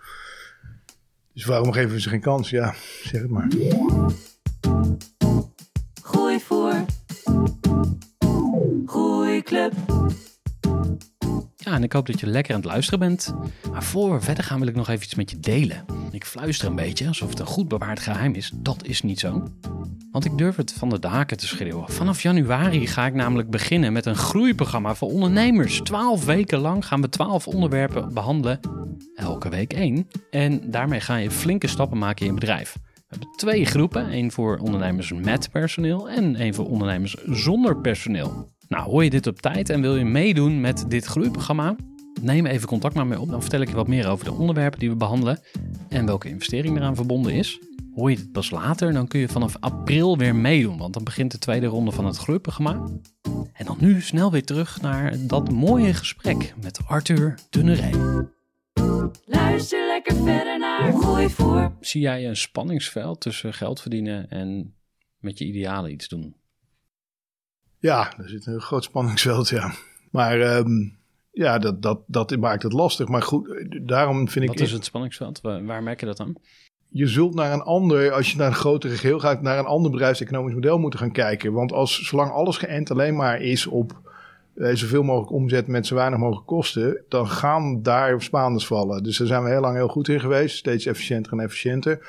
Dus 1.33 1.45
waarom 1.45 1.71
geven 1.71 1.91
we 1.91 2.01
ze 2.01 2.09
geen 2.09 2.21
kans? 2.21 2.49
Ja, 2.49 2.73
zeg 3.03 3.21
het 3.21 3.29
maar. 3.29 3.47
Gooi 6.03 6.39
voor. 6.39 6.73
Groeiclub. 8.85 9.73
Ja, 11.55 11.73
en 11.73 11.83
ik 11.83 11.93
hoop 11.93 12.05
dat 12.05 12.19
je 12.19 12.27
lekker 12.27 12.53
aan 12.53 12.59
het 12.59 12.69
luisteren 12.69 12.99
bent. 12.99 13.33
Maar 13.71 13.83
voor 13.83 14.13
we 14.13 14.21
verder 14.21 14.43
gaan 14.43 14.59
wil 14.59 14.67
ik 14.67 14.75
nog 14.75 14.89
even 14.89 15.03
iets 15.03 15.15
met 15.15 15.31
je 15.31 15.39
delen. 15.39 15.85
Ik 16.11 16.25
fluister 16.25 16.67
een 16.67 16.75
beetje, 16.75 17.07
alsof 17.07 17.29
het 17.29 17.39
een 17.39 17.45
goed 17.45 17.67
bewaard 17.67 17.99
geheim 17.99 18.33
is. 18.33 18.51
Dat 18.55 18.85
is 18.85 19.01
niet 19.01 19.19
zo. 19.19 19.43
Want 20.11 20.25
ik 20.25 20.37
durf 20.37 20.55
het 20.55 20.73
van 20.73 20.89
de 20.89 20.99
daken 20.99 21.37
te 21.37 21.47
schreeuwen. 21.47 21.89
Vanaf 21.89 22.21
januari 22.21 22.87
ga 22.87 23.05
ik 23.05 23.13
namelijk 23.13 23.49
beginnen 23.49 23.93
met 23.93 24.05
een 24.05 24.15
groeiprogramma 24.15 24.95
voor 24.95 25.09
ondernemers. 25.11 25.81
Twaalf 25.81 26.25
weken 26.25 26.59
lang 26.59 26.85
gaan 26.85 27.01
we 27.01 27.09
twaalf 27.09 27.47
onderwerpen 27.47 28.13
behandelen. 28.13 28.59
Elke 29.15 29.49
week 29.49 29.73
één. 29.73 30.07
En 30.29 30.71
daarmee 30.71 30.99
ga 30.99 31.15
je 31.15 31.31
flinke 31.31 31.67
stappen 31.67 31.97
maken 31.97 32.25
in 32.25 32.33
je 32.33 32.39
bedrijf. 32.39 32.77
We 32.93 33.01
hebben 33.07 33.27
twee 33.35 33.65
groepen. 33.65 34.09
één 34.09 34.31
voor 34.31 34.57
ondernemers 34.57 35.13
met 35.13 35.49
personeel 35.51 36.09
en 36.09 36.35
één 36.35 36.53
voor 36.53 36.69
ondernemers 36.69 37.15
zonder 37.25 37.77
personeel. 37.77 38.51
Nou, 38.67 38.89
hoor 38.89 39.03
je 39.03 39.09
dit 39.09 39.27
op 39.27 39.41
tijd 39.41 39.69
en 39.69 39.81
wil 39.81 39.95
je 39.95 40.05
meedoen 40.05 40.61
met 40.61 40.85
dit 40.87 41.05
groeiprogramma? 41.05 41.75
Neem 42.21 42.45
even 42.45 42.67
contact 42.67 42.95
met 42.95 43.07
mij 43.07 43.17
op, 43.17 43.29
dan 43.29 43.41
vertel 43.41 43.61
ik 43.61 43.69
je 43.69 43.75
wat 43.75 43.87
meer 43.87 44.07
over 44.07 44.25
de 44.25 44.33
onderwerpen 44.33 44.79
die 44.79 44.89
we 44.89 44.95
behandelen 44.95 45.39
en 45.89 46.05
welke 46.05 46.29
investering 46.29 46.77
eraan 46.77 46.95
verbonden 46.95 47.33
is. 47.33 47.59
Hoor 48.01 48.09
je 48.09 48.15
dit 48.15 48.31
pas 48.31 48.49
later, 48.49 48.93
dan 48.93 49.07
kun 49.07 49.19
je 49.19 49.27
vanaf 49.27 49.57
april 49.59 50.17
weer 50.17 50.35
meedoen, 50.35 50.77
want 50.77 50.93
dan 50.93 51.03
begint 51.03 51.31
de 51.31 51.37
tweede 51.37 51.65
ronde 51.65 51.91
van 51.91 52.05
het 52.05 52.17
groeiprogramma. 52.17 52.89
En 53.53 53.65
dan 53.65 53.77
nu 53.79 54.01
snel 54.01 54.31
weer 54.31 54.45
terug 54.45 54.81
naar 54.81 55.27
dat 55.27 55.51
mooie 55.51 55.93
gesprek 55.93 56.53
met 56.61 56.79
Arthur 56.87 57.39
Dunneré. 57.49 57.89
Luister 59.25 59.87
lekker 59.87 60.15
verder 60.15 60.59
naar 60.59 60.93
Gooi 60.93 61.29
voor. 61.29 61.71
Zie 61.79 62.01
jij 62.01 62.27
een 62.27 62.37
spanningsveld 62.37 63.21
tussen 63.21 63.53
geld 63.53 63.81
verdienen 63.81 64.29
en 64.29 64.75
met 65.19 65.37
je 65.37 65.45
idealen 65.45 65.91
iets 65.91 66.07
doen? 66.07 66.35
Ja, 67.79 68.17
er 68.17 68.29
zit 68.29 68.45
een 68.45 68.61
groot 68.61 68.83
spanningsveld, 68.83 69.49
ja. 69.49 69.73
Maar 70.11 70.57
um, 70.57 70.97
ja, 71.31 71.59
dat, 71.59 71.81
dat, 71.81 72.03
dat 72.07 72.37
maakt 72.37 72.63
het 72.63 72.73
lastig. 72.73 73.07
Maar 73.07 73.21
goed, 73.21 73.79
daarom 73.87 74.29
vind 74.29 74.45
ik... 74.45 74.51
Wat 74.51 74.59
is 74.59 74.71
het 74.71 74.85
spanningsveld? 74.85 75.41
Waar, 75.41 75.65
waar 75.65 75.83
merk 75.83 75.99
je 75.99 76.05
dat 76.05 76.17
dan? 76.17 76.37
Je 76.91 77.07
zult 77.07 77.35
naar 77.35 77.53
een 77.53 77.61
ander, 77.61 78.11
als 78.11 78.31
je 78.31 78.37
naar 78.37 78.47
een 78.47 78.53
grotere 78.53 78.95
geheel 78.95 79.19
gaat, 79.19 79.41
naar 79.41 79.59
een 79.59 79.65
ander 79.65 79.91
bedrijfseconomisch 79.91 80.53
model 80.53 80.77
moeten 80.77 80.99
gaan 80.99 81.11
kijken. 81.11 81.53
Want 81.53 81.71
als, 81.71 82.01
zolang 82.01 82.31
alles 82.31 82.57
geënt 82.57 82.91
alleen 82.91 83.15
maar 83.15 83.41
is 83.41 83.67
op 83.67 83.99
eh, 84.53 84.75
zoveel 84.75 85.03
mogelijk 85.03 85.31
omzet 85.31 85.67
met 85.67 85.87
zo 85.87 85.95
weinig 85.95 86.19
mogelijk 86.19 86.47
kosten, 86.47 87.03
dan 87.09 87.27
gaan 87.27 87.83
daar 87.83 88.21
Spaanders 88.21 88.67
vallen. 88.67 89.03
Dus 89.03 89.17
daar 89.17 89.27
zijn 89.27 89.43
we 89.43 89.49
heel 89.49 89.61
lang 89.61 89.75
heel 89.75 89.87
goed 89.87 90.07
in 90.07 90.19
geweest, 90.19 90.57
steeds 90.57 90.85
efficiënter 90.85 91.31
en 91.31 91.39
efficiënter. 91.39 91.99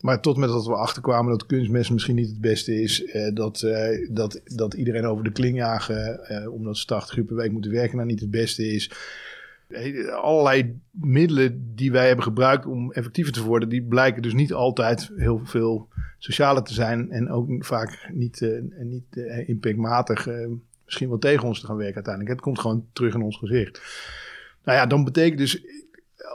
Maar 0.00 0.20
tot 0.20 0.36
met 0.36 0.48
dat 0.48 0.66
we 0.66 0.74
achterkwamen 0.74 1.30
dat 1.30 1.46
kunstmest 1.46 1.90
misschien 1.90 2.14
niet 2.14 2.28
het 2.28 2.40
beste 2.40 2.82
is, 2.82 3.04
eh, 3.04 3.34
dat, 3.34 3.62
eh, 3.62 4.08
dat, 4.10 4.40
dat 4.44 4.74
iedereen 4.74 5.06
over 5.06 5.24
de 5.24 5.32
kling 5.32 5.56
jagen, 5.56 6.24
eh, 6.28 6.52
omdat 6.52 6.76
ze 6.76 6.86
80 6.86 7.16
uur 7.16 7.24
per 7.24 7.36
week 7.36 7.52
moeten 7.52 7.70
werken, 7.70 7.96
nou 7.96 8.08
niet 8.08 8.20
het 8.20 8.30
beste 8.30 8.72
is 8.72 8.90
allerlei 10.22 10.80
middelen 10.90 11.74
die 11.74 11.92
wij 11.92 12.06
hebben 12.06 12.24
gebruikt 12.24 12.66
om 12.66 12.92
effectiever 12.92 13.32
te 13.32 13.44
worden, 13.44 13.68
die 13.68 13.82
blijken 13.82 14.22
dus 14.22 14.34
niet 14.34 14.52
altijd 14.52 15.10
heel 15.16 15.40
veel 15.44 15.88
socialer 16.18 16.62
te 16.62 16.74
zijn 16.74 17.10
en 17.10 17.30
ook 17.30 17.64
vaak 17.64 18.08
niet, 18.12 18.40
uh, 18.40 18.60
niet 18.78 19.04
uh, 19.10 19.48
impactmatig 19.48 20.26
uh, 20.28 20.46
misschien 20.84 21.08
wel 21.08 21.18
tegen 21.18 21.48
ons 21.48 21.60
te 21.60 21.66
gaan 21.66 21.76
werken 21.76 21.94
uiteindelijk. 21.94 22.34
Het 22.34 22.44
komt 22.44 22.60
gewoon 22.60 22.86
terug 22.92 23.14
in 23.14 23.22
ons 23.22 23.36
gezicht. 23.36 23.82
Nou 24.64 24.78
ja, 24.78 24.86
dan 24.86 25.04
betekent 25.04 25.38
dus, 25.38 25.64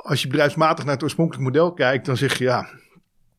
als 0.01 0.21
je 0.21 0.27
bedrijfsmatig 0.27 0.85
naar 0.85 0.93
het 0.93 1.03
oorspronkelijk 1.03 1.43
model 1.43 1.73
kijkt, 1.73 2.05
dan 2.05 2.17
zeg 2.17 2.37
je 2.37 2.43
ja, 2.43 2.69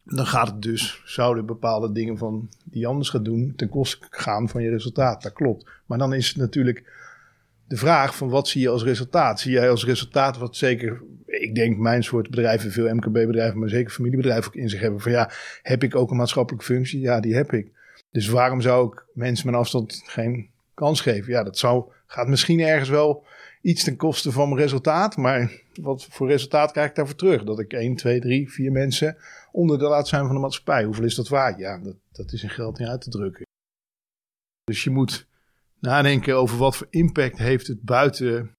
dan 0.04 0.26
gaat 0.26 0.46
het 0.46 0.62
dus, 0.62 1.02
zouden 1.04 1.46
bepaalde 1.46 1.92
dingen 1.92 2.18
van 2.18 2.48
die 2.64 2.86
anders 2.86 3.08
gaat 3.08 3.24
doen 3.24 3.52
ten 3.56 3.68
koste 3.68 4.06
gaan 4.10 4.48
van 4.48 4.62
je 4.62 4.70
resultaat. 4.70 5.22
Dat 5.22 5.32
klopt. 5.32 5.70
Maar 5.86 5.98
dan 5.98 6.14
is 6.14 6.28
het 6.28 6.36
natuurlijk 6.36 6.92
de 7.68 7.76
vraag 7.76 8.16
van 8.16 8.28
wat 8.28 8.48
zie 8.48 8.60
je 8.60 8.68
als 8.68 8.82
resultaat? 8.82 9.40
Zie 9.40 9.52
jij 9.52 9.70
als 9.70 9.84
resultaat 9.84 10.38
wat 10.38 10.56
zeker, 10.56 11.02
ik 11.26 11.54
denk 11.54 11.78
mijn 11.78 12.04
soort 12.04 12.30
bedrijven, 12.30 12.72
veel 12.72 12.94
MKB-bedrijven, 12.94 13.58
maar 13.58 13.68
zeker 13.68 13.92
familiebedrijven 13.92 14.46
ook 14.46 14.56
in 14.56 14.68
zich 14.68 14.80
hebben. 14.80 15.00
Van 15.00 15.12
ja, 15.12 15.30
heb 15.62 15.82
ik 15.82 15.96
ook 15.96 16.10
een 16.10 16.16
maatschappelijke 16.16 16.66
functie? 16.66 17.00
Ja, 17.00 17.20
die 17.20 17.34
heb 17.34 17.52
ik. 17.52 17.70
Dus 18.10 18.28
waarom 18.28 18.60
zou 18.60 18.92
ik 18.92 19.04
mensen 19.12 19.46
met 19.46 19.54
afstand 19.54 20.02
geen 20.06 20.50
kans 20.74 21.00
geven? 21.00 21.32
Ja, 21.32 21.42
dat 21.42 21.58
zou, 21.58 21.84
gaat 22.06 22.28
misschien 22.28 22.60
ergens 22.60 22.88
wel 22.88 23.24
iets 23.62 23.84
ten 23.84 23.96
koste 23.96 24.32
van 24.32 24.48
mijn 24.48 24.60
resultaat. 24.60 25.16
Maar 25.16 25.52
wat 25.74 26.06
voor 26.10 26.28
resultaat 26.28 26.72
krijg 26.72 26.88
ik 26.88 26.94
daarvoor 26.94 27.16
terug? 27.16 27.44
Dat 27.44 27.58
ik 27.58 27.72
1, 27.72 27.96
2, 27.96 28.20
3, 28.20 28.50
4 28.50 28.72
mensen 28.72 29.16
onder 29.52 29.78
de 29.78 29.84
laat 29.84 30.08
zijn 30.08 30.26
van 30.26 30.34
de 30.34 30.40
maatschappij. 30.40 30.84
Hoeveel 30.84 31.04
is 31.04 31.14
dat 31.14 31.28
waard? 31.28 31.58
Ja, 31.58 31.78
dat, 31.78 31.96
dat 32.12 32.32
is 32.32 32.42
in 32.42 32.50
geld 32.50 32.78
niet 32.78 32.88
uit 32.88 33.00
te 33.00 33.10
drukken. 33.10 33.44
Dus 34.64 34.84
je 34.84 34.90
moet 34.90 35.26
nadenken 35.86 36.36
over 36.36 36.58
wat 36.58 36.76
voor 36.76 36.86
impact 36.90 37.38
heeft 37.38 37.66
het 37.66 37.82
buiten 37.82 38.50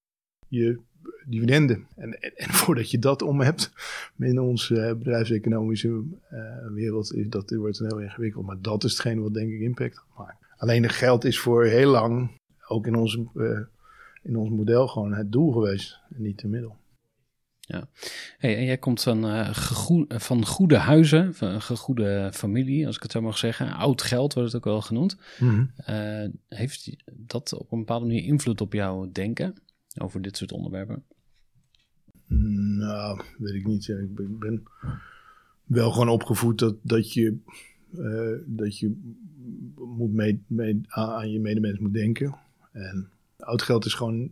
je 0.47 0.79
dividenden. 1.25 1.87
En, 1.95 2.21
en, 2.21 2.35
en 2.35 2.49
voordat 2.63 2.91
je 2.91 2.99
dat 2.99 3.21
om 3.21 3.41
hebt 3.41 3.71
in 4.17 4.39
onze 4.39 4.75
uh, 4.75 4.93
bedrijfseconomische 4.93 5.87
uh, 5.87 6.41
wereld, 6.73 7.13
is 7.13 7.29
dat 7.29 7.51
wordt 7.51 7.79
heel 7.79 7.99
ingewikkeld. 7.99 8.45
Maar 8.45 8.61
dat 8.61 8.83
is 8.83 8.91
hetgene 8.91 9.21
wat 9.21 9.33
denk 9.33 9.51
ik 9.51 9.59
impact 9.59 10.03
maakt. 10.17 10.45
Alleen 10.57 10.83
het 10.83 10.91
geld 10.91 11.25
is 11.25 11.39
voor 11.39 11.65
heel 11.65 11.91
lang, 11.91 12.31
ook 12.67 12.87
in, 12.87 12.95
onze, 12.95 13.27
uh, 13.35 13.59
in 14.23 14.37
ons 14.37 14.49
model, 14.49 14.87
gewoon 14.87 15.13
het 15.13 15.31
doel 15.31 15.51
geweest 15.51 15.99
en 16.15 16.21
niet 16.21 16.39
de 16.39 16.47
middel. 16.47 16.75
Ja. 17.69 17.89
Hey, 18.37 18.57
en 18.57 18.65
jij 18.65 18.77
komt 18.77 19.01
van, 19.01 19.25
uh, 19.25 19.53
van 20.07 20.45
goede 20.45 20.77
huizen, 20.77 21.35
van 21.35 21.47
een 21.47 21.61
gegoede 21.61 22.29
familie, 22.33 22.85
als 22.85 22.95
ik 22.95 23.01
het 23.01 23.11
zo 23.11 23.21
mag 23.21 23.37
zeggen. 23.37 23.73
Oud 23.73 24.01
geld 24.01 24.33
wordt 24.33 24.51
het 24.51 24.57
ook 24.57 24.71
wel 24.71 24.81
genoemd. 24.81 25.17
Mm 25.39 25.71
heeft 26.47 26.95
dat 27.13 27.53
op 27.53 27.71
een 27.71 27.79
bepaalde 27.79 28.05
manier 28.05 28.23
invloed 28.23 28.61
op 28.61 28.73
jouw 28.73 29.11
denken 29.11 29.55
over 29.97 30.21
dit 30.21 30.37
soort 30.37 30.51
onderwerpen? 30.51 31.03
Nou, 32.27 33.21
weet 33.37 33.53
ik 33.53 33.65
niet. 33.65 33.87
ik 33.87 34.15
ben, 34.15 34.39
ben, 34.39 34.63
wel 35.63 35.91
gewoon 35.91 36.09
opgevoed 36.09 36.59
dat, 36.59 36.75
dat 36.81 37.13
je, 37.13 37.37
uh, 37.93 38.37
dat 38.45 38.79
je 38.79 39.15
moet 39.75 40.13
mee, 40.13 40.43
mee, 40.47 40.81
aan 40.87 41.31
je 41.31 41.39
medemens 41.39 41.79
moet 41.79 41.93
denken. 41.93 42.35
En 42.71 43.09
oud 43.37 43.61
geld 43.61 43.85
is 43.85 43.93
gewoon 43.93 44.31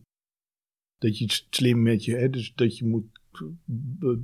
dat 0.98 1.18
je 1.18 1.24
iets 1.24 1.48
slim 1.50 1.82
met 1.82 2.06
je, 2.06 2.16
hè, 2.16 2.30
dus 2.30 2.54
dat 2.56 2.78
je 2.78 2.86
moet 2.86 3.06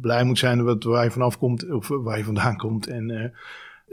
blij 0.02 0.24
moet 0.24 0.38
zijn 0.38 0.64
wat, 0.64 0.84
waar 0.84 1.04
je 1.04 1.12
vanaf 1.12 1.38
komt 1.38 1.70
of 1.70 1.88
waar 1.88 2.18
je 2.18 2.24
vandaan 2.24 2.58
komt 2.58 2.88
en, 2.88 3.10
uh, 3.10 3.26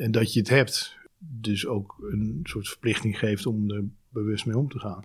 en 0.05 0.11
dat 0.11 0.33
je 0.33 0.39
het 0.39 0.49
hebt. 0.49 0.97
Dus 1.19 1.67
ook 1.67 1.97
een 2.01 2.41
soort 2.43 2.69
verplichting 2.69 3.19
geeft 3.19 3.47
om 3.47 3.71
er 3.71 3.85
bewust 4.09 4.47
mee 4.47 4.59
om 4.59 4.69
te 4.69 4.79
gaan. 4.79 5.05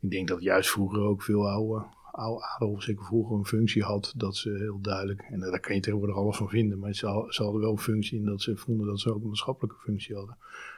Ik 0.00 0.10
denk 0.10 0.28
dat 0.28 0.42
juist 0.42 0.70
vroeger 0.70 1.00
ook 1.00 1.22
veel 1.22 1.48
oude, 1.48 1.84
oude 2.12 2.44
adel, 2.44 2.80
zeker 2.80 3.04
vroeger, 3.04 3.36
een 3.36 3.46
functie 3.46 3.82
had 3.82 4.12
dat 4.16 4.36
ze 4.36 4.50
heel 4.50 4.80
duidelijk, 4.80 5.20
en 5.30 5.40
daar 5.40 5.60
kan 5.60 5.74
je 5.74 5.80
tegenwoordig 5.80 6.16
alles 6.16 6.36
van 6.36 6.48
vinden, 6.48 6.78
maar 6.78 6.94
ze, 6.94 7.26
ze 7.28 7.42
hadden 7.42 7.60
wel 7.60 7.70
een 7.70 7.78
functie 7.78 8.18
in 8.18 8.24
dat 8.24 8.42
ze 8.42 8.56
vonden 8.56 8.86
dat 8.86 9.00
ze 9.00 9.14
ook 9.14 9.22
een 9.22 9.28
maatschappelijke 9.28 9.80
functie 9.80 10.14
hadden. 10.14 10.36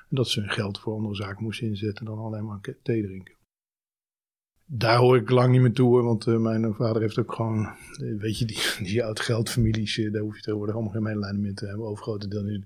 En 0.09 0.17
dat 0.17 0.29
ze 0.29 0.41
hun 0.41 0.51
geld 0.51 0.81
voor 0.81 0.95
andere 0.95 1.15
zaken 1.15 1.45
moesten 1.45 1.67
inzetten 1.67 2.05
dan 2.05 2.19
alleen 2.19 2.45
maar 2.45 2.61
thee 2.83 3.03
drinken 3.03 3.35
daar 4.67 4.97
hoor 4.97 5.17
ik 5.17 5.31
lang 5.31 5.53
niet 5.53 5.61
meer 5.61 5.73
toe, 5.73 6.03
want 6.03 6.27
uh, 6.27 6.39
mijn 6.39 6.75
vader 6.75 7.03
heeft 7.03 7.19
ook 7.19 7.33
gewoon, 7.33 7.69
uh, 8.01 8.21
weet 8.21 8.39
je, 8.39 8.45
die, 8.45 8.59
die 8.89 9.05
oud 9.05 9.21
geldfamilies, 9.21 10.09
daar 10.13 10.23
hoef 10.23 10.35
je 10.35 10.43
tegenwoordig 10.43 10.75
allemaal 10.75 10.93
geen 10.93 11.03
medelijden 11.03 11.41
meer 11.41 11.55
te 11.55 11.67
hebben, 11.67 11.87
overgrote 11.87 12.29
deel 12.29 12.61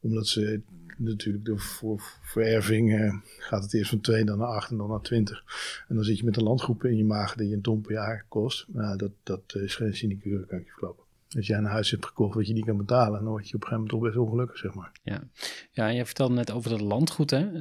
omdat 0.00 0.26
ze 0.26 0.60
natuurlijk 0.96 1.44
door 1.44 1.60
voor 1.60 2.02
vererving 2.22 3.20
gaat 3.38 3.62
het 3.62 3.74
eerst 3.74 3.90
van 3.90 4.00
2 4.00 4.24
dan 4.24 4.38
naar 4.38 4.48
8 4.48 4.70
en 4.70 4.76
dan 4.76 4.88
naar 4.88 5.00
20. 5.00 5.44
En 5.88 5.94
dan 5.94 6.04
zit 6.04 6.18
je 6.18 6.24
met 6.24 6.36
een 6.36 6.42
landgroep 6.42 6.84
in 6.84 6.96
je 6.96 7.04
maag 7.04 7.34
die 7.34 7.48
je 7.48 7.54
een 7.54 7.62
ton 7.62 7.80
per 7.80 7.92
jaar 7.92 8.24
kost. 8.28 8.66
Nou, 8.68 8.96
dat, 8.96 9.10
dat 9.22 9.54
is 9.54 9.74
geen 9.74 9.96
sinecure, 9.96 10.46
kan 10.46 10.58
ik 10.58 10.64
je 10.64 10.70
verklappen. 10.70 11.04
Als 11.36 11.46
jij 11.46 11.58
een 11.58 11.64
huis 11.64 11.90
hebt 11.90 12.06
gekocht 12.06 12.34
wat 12.34 12.46
je 12.46 12.52
niet 12.52 12.64
kan 12.64 12.76
betalen, 12.76 13.20
dan 13.20 13.30
word 13.30 13.48
je 13.48 13.54
op 13.54 13.62
een 13.62 13.68
gegeven 13.68 13.76
moment 13.76 13.90
toch 13.90 14.00
best 14.00 14.16
ongelukkig, 14.16 14.58
zeg 14.58 14.74
maar. 14.74 14.92
Ja, 15.02 15.22
ja 15.70 15.86
je 15.88 16.04
vertelde 16.04 16.34
net 16.34 16.50
over 16.50 16.70
het 16.70 16.80
landgoed, 16.80 17.30
hè? 17.30 17.52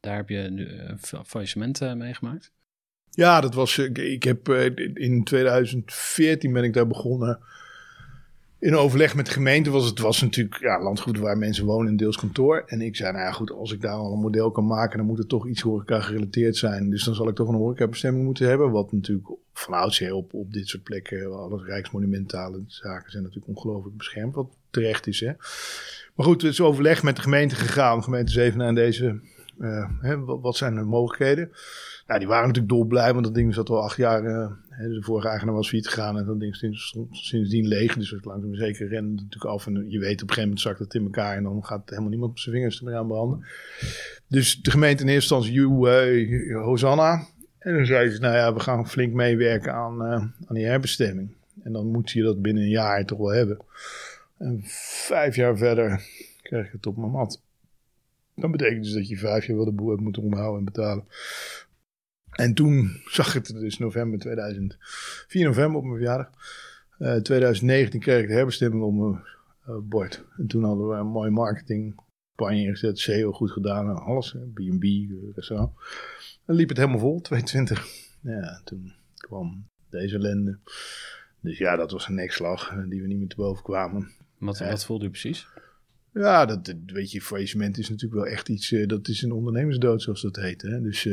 daar 0.00 0.16
heb 0.16 0.28
je 0.28 0.38
nu 0.38 0.68
een 0.68 0.98
faillissement 1.24 1.80
meegemaakt. 1.96 2.52
Ja, 3.14 3.40
dat 3.40 3.54
was. 3.54 3.78
Ik 3.78 4.22
heb 4.22 4.48
eh, 4.48 4.70
in 4.94 5.24
2014 5.24 6.52
ben 6.52 6.64
ik 6.64 6.72
daar 6.72 6.86
begonnen. 6.86 7.38
In 8.58 8.76
overleg 8.76 9.14
met 9.14 9.26
de 9.26 9.32
gemeente 9.32 9.70
was 9.70 9.86
het 9.86 9.98
was 9.98 10.20
natuurlijk 10.20 10.60
ja, 10.60 10.82
landgoed 10.82 11.18
waar 11.18 11.38
mensen 11.38 11.64
wonen 11.64 11.88
en 11.88 11.96
deels 11.96 12.16
kantoor. 12.16 12.62
En 12.66 12.80
ik 12.80 12.96
zei, 12.96 13.12
nou 13.12 13.24
ja, 13.24 13.32
goed, 13.32 13.50
als 13.50 13.72
ik 13.72 13.80
daar 13.80 13.94
al 13.94 14.12
een 14.12 14.20
model 14.20 14.50
kan 14.50 14.66
maken, 14.66 14.98
dan 14.98 15.06
moet 15.06 15.18
het 15.18 15.28
toch 15.28 15.48
iets 15.48 15.60
horeca 15.60 16.00
gerelateerd 16.00 16.56
zijn. 16.56 16.90
Dus 16.90 17.04
dan 17.04 17.14
zal 17.14 17.28
ik 17.28 17.34
toch 17.34 17.48
een 17.48 17.54
horecabestemming 17.54 18.24
moeten 18.24 18.48
hebben. 18.48 18.70
Wat 18.70 18.92
natuurlijk 18.92 19.28
van 19.52 19.74
oudsher 19.74 20.12
op, 20.12 20.34
op 20.34 20.52
dit 20.52 20.68
soort 20.68 20.82
plekken, 20.82 21.32
alle 21.32 21.64
rijksmonumentale 21.64 22.64
zaken 22.66 23.10
zijn 23.10 23.22
natuurlijk 23.22 23.56
ongelooflijk 23.56 23.96
beschermd. 23.96 24.34
Wat 24.34 24.50
terecht 24.70 25.06
is, 25.06 25.20
hè. 25.20 25.32
Maar 26.14 26.26
goed, 26.26 26.42
het 26.42 26.52
is 26.52 26.60
overleg 26.60 27.02
met 27.02 27.16
de 27.16 27.22
gemeente 27.22 27.54
gegaan. 27.54 28.02
Gemeente 28.02 28.32
Zevenaar 28.32 28.68
en 28.68 28.74
deze, 28.74 29.20
uh, 29.58 29.88
hè, 30.00 30.24
wat 30.24 30.56
zijn 30.56 30.74
de 30.74 30.82
mogelijkheden? 30.82 31.50
Ja, 32.12 32.18
die 32.18 32.28
waren 32.28 32.46
natuurlijk 32.46 32.74
dolblij, 32.74 33.12
want 33.12 33.24
dat 33.24 33.34
ding 33.34 33.54
zat 33.54 33.68
al 33.68 33.82
acht 33.82 33.96
jaar. 33.96 34.24
Uh, 34.24 34.50
de 34.78 35.02
vorige 35.02 35.28
eigenaar 35.28 35.54
was 35.54 35.68
failliet 35.68 35.88
gegaan 35.88 36.18
en 36.18 36.24
dat 36.24 36.40
ding 36.40 36.56
stond 36.76 37.16
sindsdien 37.16 37.66
leeg. 37.66 37.94
Dus 37.96 38.10
het 38.10 38.24
langzaam 38.24 38.54
zeker 38.54 38.88
rennen 38.88 39.14
natuurlijk 39.14 39.44
af. 39.44 39.66
En 39.66 39.90
je 39.90 39.98
weet 39.98 40.22
op 40.22 40.28
een 40.28 40.34
gegeven 40.34 40.42
moment 40.42 40.60
zakt 40.60 40.78
het 40.78 40.94
in 40.94 41.02
elkaar 41.02 41.36
en 41.36 41.42
dan 41.42 41.64
gaat 41.64 41.90
helemaal 41.90 42.10
niemand 42.10 42.40
zijn 42.40 42.54
vingers 42.54 42.78
ermee 42.78 42.94
aan 42.94 43.06
branden. 43.06 43.46
Dus 44.28 44.62
de 44.62 44.70
gemeente 44.70 45.02
in 45.02 45.08
eerste 45.08 45.34
instantie, 45.34 46.56
Hosanna. 46.56 47.26
En 47.58 47.74
dan 47.74 47.86
zei 47.86 48.10
ze, 48.10 48.20
nou 48.20 48.34
ja, 48.34 48.54
we 48.54 48.60
gaan 48.60 48.88
flink 48.88 49.12
meewerken 49.12 49.74
aan, 49.74 49.94
uh, 49.94 50.12
aan 50.12 50.54
die 50.54 50.64
herbestemming. 50.64 51.34
En 51.62 51.72
dan 51.72 51.86
moet 51.86 52.10
je 52.10 52.22
dat 52.22 52.42
binnen 52.42 52.62
een 52.62 52.68
jaar 52.68 53.04
toch 53.04 53.18
wel 53.18 53.32
hebben. 53.32 53.58
En 54.38 54.60
vijf 55.06 55.36
jaar 55.36 55.56
verder 55.56 55.88
krijg 56.42 56.66
je 56.66 56.76
het 56.76 56.86
op 56.86 56.96
mijn 56.96 57.10
mat. 57.10 57.40
Dat 58.34 58.50
betekent 58.50 58.84
dus 58.84 58.92
dat 58.92 59.08
je 59.08 59.16
vijf 59.16 59.46
jaar 59.46 59.56
wel 59.56 59.64
de 59.64 59.72
boel 59.72 59.88
hebt 59.88 60.00
moeten 60.00 60.22
onderhouden 60.22 60.58
en 60.58 60.64
betalen. 60.64 61.04
En 62.32 62.54
toen 62.54 63.00
zag 63.04 63.32
het 63.32 63.46
dus 63.46 63.78
november 63.78 64.18
2000, 64.18 64.76
4 65.28 65.44
november 65.44 65.76
op 65.76 65.84
mijn 65.84 65.96
verjaardag. 65.96 66.30
Uh, 66.98 67.16
eh, 67.16 67.22
2019 67.22 68.00
kreeg 68.00 68.22
ik 68.22 68.28
de 68.28 68.34
herbestemming 68.34 68.82
op 68.82 68.94
mijn 68.94 69.24
uh, 69.68 69.76
bord. 69.82 70.24
En 70.36 70.46
toen 70.46 70.64
hadden 70.64 70.88
we 70.88 70.94
een 70.94 71.06
mooie 71.06 71.30
marketingcampagne 71.30 72.62
ingezet, 72.62 72.98
SEO 72.98 73.32
goed 73.32 73.50
gedaan, 73.50 73.96
alles, 73.96 74.36
B&B, 74.54 74.84
restaurant. 75.34 75.70
En 76.46 76.54
liep 76.54 76.68
het 76.68 76.78
helemaal 76.78 76.98
vol, 76.98 77.20
22. 77.20 77.86
Ja, 78.20 78.60
toen 78.64 78.92
kwam 79.14 79.66
deze 79.90 80.16
ellende. 80.16 80.58
Dus 81.40 81.58
ja, 81.58 81.76
dat 81.76 81.90
was 81.90 82.08
een 82.08 82.14
nekslag 82.14 82.70
eh, 82.70 82.78
die 82.88 83.00
we 83.00 83.06
niet 83.06 83.18
meer 83.18 83.28
te 83.28 83.36
boven 83.36 83.62
kwamen. 83.62 84.10
Wat, 84.38 84.58
wat 84.58 84.84
voelde 84.84 85.04
u 85.04 85.10
precies? 85.10 85.46
Ja, 86.12 86.46
dat, 86.46 86.74
weet 86.86 87.10
je, 87.10 87.20
faillissement 87.20 87.78
is 87.78 87.88
natuurlijk 87.88 88.22
wel 88.22 88.32
echt 88.32 88.48
iets, 88.48 88.74
dat 88.86 89.08
is 89.08 89.22
een 89.22 89.32
ondernemersdood 89.32 90.02
zoals 90.02 90.22
dat 90.22 90.36
heet. 90.36 90.62
Hè? 90.62 90.80
Dus 90.80 91.08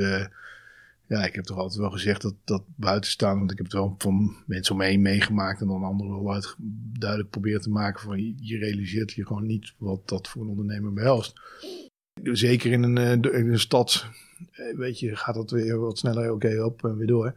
ja, 1.10 1.26
ik 1.26 1.36
heb 1.36 1.44
toch 1.44 1.58
altijd 1.58 1.80
wel 1.80 1.90
gezegd 1.90 2.22
dat 2.22 2.36
dat 2.44 2.64
buiten 2.76 3.12
staan, 3.12 3.38
want 3.38 3.52
ik 3.52 3.58
heb 3.58 3.66
het 3.66 3.76
wel 3.76 3.96
van 3.98 4.36
mensen 4.46 4.76
omheen 4.76 5.02
meegemaakt 5.02 5.62
en 5.62 5.68
dan 5.68 5.84
anderen 5.84 6.24
wel 6.24 6.34
uit 6.34 6.56
duidelijk 7.00 7.30
proberen 7.30 7.62
te 7.62 7.70
maken 7.70 8.02
van 8.02 8.36
je, 8.38 8.58
realiseert 8.58 9.14
je 9.14 9.26
gewoon 9.26 9.46
niet 9.46 9.74
wat 9.78 10.08
dat 10.08 10.28
voor 10.28 10.42
een 10.42 10.48
ondernemer 10.48 10.94
behelst. 10.94 11.42
Zeker 12.24 12.72
in 12.72 12.84
een, 12.84 12.98
eh, 12.98 13.40
in 13.40 13.52
een 13.52 13.60
stad, 13.60 14.06
eh, 14.52 14.76
weet 14.76 15.00
je, 15.00 15.16
gaat 15.16 15.36
dat 15.36 15.52
weer 15.52 15.80
wat 15.80 15.98
sneller 15.98 16.32
oké 16.32 16.64
op 16.64 16.84
en 16.84 16.98
weer 16.98 17.08
door. 17.08 17.34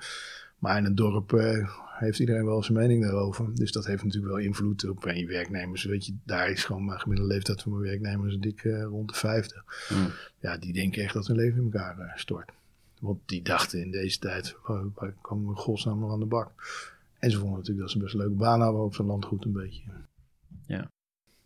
Maar 0.58 0.78
in 0.78 0.84
een 0.84 0.94
dorp 0.94 1.32
uh, 1.32 1.68
heeft 1.98 2.18
iedereen 2.18 2.44
wel 2.44 2.62
zijn 2.62 2.78
mening 2.78 3.02
daarover. 3.02 3.54
Dus 3.54 3.72
dat 3.72 3.86
heeft 3.86 4.04
natuurlijk 4.04 4.32
wel 4.32 4.42
invloed 4.42 4.88
op 4.88 5.10
je 5.14 5.26
werknemers. 5.26 5.84
Weet 5.84 6.06
je, 6.06 6.14
daar 6.24 6.50
is 6.50 6.64
gewoon 6.64 6.84
mijn 6.84 7.00
gemiddelde 7.00 7.32
leeftijd 7.32 7.62
van 7.62 7.72
mijn 7.72 7.84
werknemers 7.84 8.38
dik 8.38 8.64
uh, 8.64 8.82
rond 8.82 9.08
de 9.08 9.14
50. 9.14 9.86
Hmm. 9.88 10.06
Ja, 10.40 10.56
die 10.56 10.72
denken 10.72 11.02
echt 11.02 11.14
dat 11.14 11.26
hun 11.26 11.36
leven 11.36 11.58
in 11.58 11.64
elkaar 11.64 12.12
stort. 12.16 12.52
Want 13.02 13.20
die 13.26 13.42
dachten 13.42 13.80
in 13.80 13.90
deze 13.90 14.18
tijd, 14.18 14.56
waar 14.94 15.12
komen 15.20 15.48
we 15.48 15.56
godsnaam 15.56 15.98
nog 15.98 16.12
aan 16.12 16.20
de 16.20 16.26
bak? 16.26 16.52
En 17.18 17.30
ze 17.30 17.38
vonden 17.38 17.56
natuurlijk 17.56 17.80
dat 17.80 17.90
ze 17.90 17.98
best 17.98 18.14
een 18.14 18.20
leuke 18.20 18.34
baan 18.34 18.60
hadden 18.60 18.82
op 18.82 18.94
zo'n 18.94 19.06
landgoed 19.06 19.44
een 19.44 19.52
beetje. 19.52 19.82
Ja. 20.66 20.90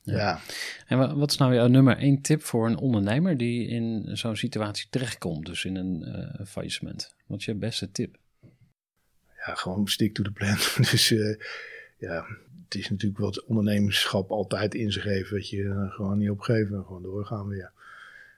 ja. 0.03 0.41
En 0.87 1.19
wat 1.19 1.31
is 1.31 1.37
nou 1.37 1.55
jouw 1.55 1.67
nummer 1.67 1.97
één 1.97 2.21
tip 2.21 2.43
voor 2.43 2.67
een 2.67 2.77
ondernemer 2.77 3.37
die 3.37 3.69
in 3.69 4.17
zo'n 4.17 4.37
situatie 4.37 4.89
terechtkomt, 4.91 5.47
dus 5.47 5.65
in 5.65 5.77
een 5.77 6.09
uh, 6.09 6.47
faillissement? 6.47 7.15
Wat 7.27 7.39
is 7.39 7.45
je 7.45 7.55
beste 7.55 7.91
tip? 7.91 8.17
Ja, 9.47 9.55
gewoon 9.55 9.89
stick 9.89 10.15
to 10.15 10.23
the 10.23 10.33
plan. 10.33 10.57
dus 10.91 11.11
uh, 11.11 11.37
ja, 11.99 12.27
het 12.65 12.75
is 12.75 12.91
natuurlijk 12.91 13.21
wat 13.21 13.45
ondernemerschap 13.45 14.31
altijd 14.31 14.75
in 14.75 14.93
zich 14.93 15.05
heeft, 15.05 15.31
dat 15.31 15.49
je 15.49 15.63
uh, 15.63 15.91
gewoon 15.93 16.19
niet 16.19 16.31
opgeven, 16.31 16.85
gewoon 16.85 17.03
doorgaan 17.03 17.49
weer. 17.49 17.73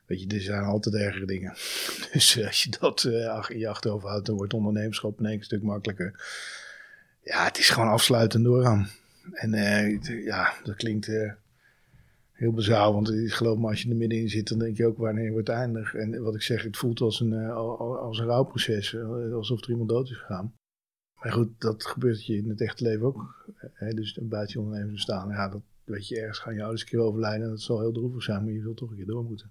Weet 0.08 0.20
je, 0.20 0.26
er 0.26 0.40
zijn 0.40 0.62
altijd 0.62 0.94
ergere 0.94 1.26
dingen. 1.26 1.52
Dus 2.12 2.36
uh, 2.36 2.46
als 2.46 2.62
je 2.62 2.70
dat 2.80 3.04
uh, 3.04 3.44
in 3.48 3.58
je 3.58 3.68
achterhoofd 3.68 4.04
houdt, 4.04 4.26
dan 4.26 4.36
wordt 4.36 4.54
ondernemerschap 4.54 5.18
in 5.18 5.26
één 5.26 5.42
stuk 5.42 5.62
makkelijker. 5.62 6.12
Ja, 7.22 7.44
het 7.44 7.58
is 7.58 7.68
gewoon 7.68 7.88
afsluiten 7.88 8.42
doorgaan. 8.42 8.88
En 9.32 9.52
uh, 9.52 10.24
ja, 10.24 10.54
dat 10.64 10.76
klinkt 10.76 11.10
heel 12.32 12.52
bazaal, 12.52 12.92
want 12.92 13.12
geloof 13.14 13.58
me, 13.58 13.66
als 13.68 13.82
je 13.82 13.90
er 13.90 13.96
middenin 13.96 14.28
zit, 14.28 14.48
dan 14.48 14.58
denk 14.58 14.76
je 14.76 14.86
ook 14.86 14.98
wanneer 14.98 15.32
wordt 15.32 15.48
het 15.48 15.56
eindig. 15.56 15.94
En 15.94 16.22
wat 16.22 16.34
ik 16.34 16.42
zeg, 16.42 16.62
het 16.62 16.76
voelt 16.76 17.00
als 17.00 17.20
een, 17.20 17.50
als 17.50 18.18
een 18.18 18.26
rouwproces, 18.26 18.96
alsof 19.32 19.62
er 19.62 19.70
iemand 19.70 19.88
dood 19.88 20.10
is 20.10 20.16
gegaan. 20.16 20.54
Maar 21.22 21.32
goed, 21.32 21.60
dat 21.60 21.86
gebeurt 21.86 22.26
je 22.26 22.36
in 22.36 22.48
het 22.48 22.60
echte 22.60 22.84
leven 22.84 23.06
ook. 23.06 23.46
Dus 23.94 24.18
buiten 24.22 24.60
je 24.60 24.66
ondernemers 24.66 25.02
staan, 25.02 25.28
ja, 25.28 25.48
dat 25.48 25.62
weet 25.84 26.08
je, 26.08 26.20
ergens 26.20 26.38
gaan 26.38 26.54
je 26.54 26.60
ouders 26.60 26.82
een 26.82 26.88
keer 26.88 27.00
overlijden. 27.00 27.48
Dat 27.48 27.60
zal 27.60 27.80
heel 27.80 27.92
droevig 27.92 28.22
zijn, 28.22 28.44
maar 28.44 28.52
je 28.52 28.60
zult 28.60 28.76
toch 28.76 28.90
een 28.90 28.96
keer 28.96 29.06
door 29.06 29.24
moeten. 29.24 29.50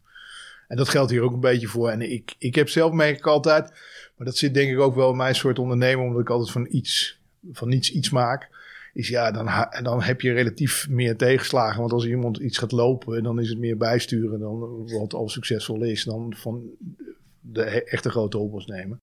En 0.67 0.77
dat 0.77 0.89
geldt 0.89 1.11
hier 1.11 1.21
ook 1.21 1.33
een 1.33 1.39
beetje 1.39 1.67
voor. 1.67 1.89
En 1.89 2.01
ik, 2.11 2.35
ik 2.37 2.55
heb 2.55 2.69
zelf 2.69 2.91
merk 2.91 3.17
ik 3.17 3.27
altijd, 3.27 3.69
maar 4.15 4.25
dat 4.25 4.37
zit 4.37 4.53
denk 4.53 4.71
ik 4.71 4.79
ook 4.79 4.95
wel 4.95 5.11
in 5.11 5.17
mijn 5.17 5.35
soort 5.35 5.59
ondernemer, 5.59 6.05
omdat 6.05 6.21
ik 6.21 6.29
altijd 6.29 6.51
van 6.51 6.67
iets, 6.69 7.21
van 7.51 7.69
niets 7.69 7.91
iets 7.91 8.09
maak. 8.09 8.55
Is 8.93 9.07
ja, 9.07 9.31
dan, 9.31 9.45
dan 9.83 10.01
heb 10.01 10.21
je 10.21 10.33
relatief 10.33 10.89
meer 10.89 11.17
tegenslagen. 11.17 11.79
Want 11.79 11.91
als 11.91 12.05
iemand 12.05 12.37
iets 12.37 12.57
gaat 12.57 12.71
lopen, 12.71 13.23
dan 13.23 13.39
is 13.39 13.49
het 13.49 13.57
meer 13.57 13.77
bijsturen 13.77 14.39
dan 14.39 14.87
wat 14.87 15.13
al 15.13 15.29
succesvol 15.29 15.83
is, 15.83 16.03
dan 16.03 16.33
van 16.35 16.69
de 17.39 17.63
echte 17.63 18.09
grote 18.09 18.63
nemen. 18.65 19.01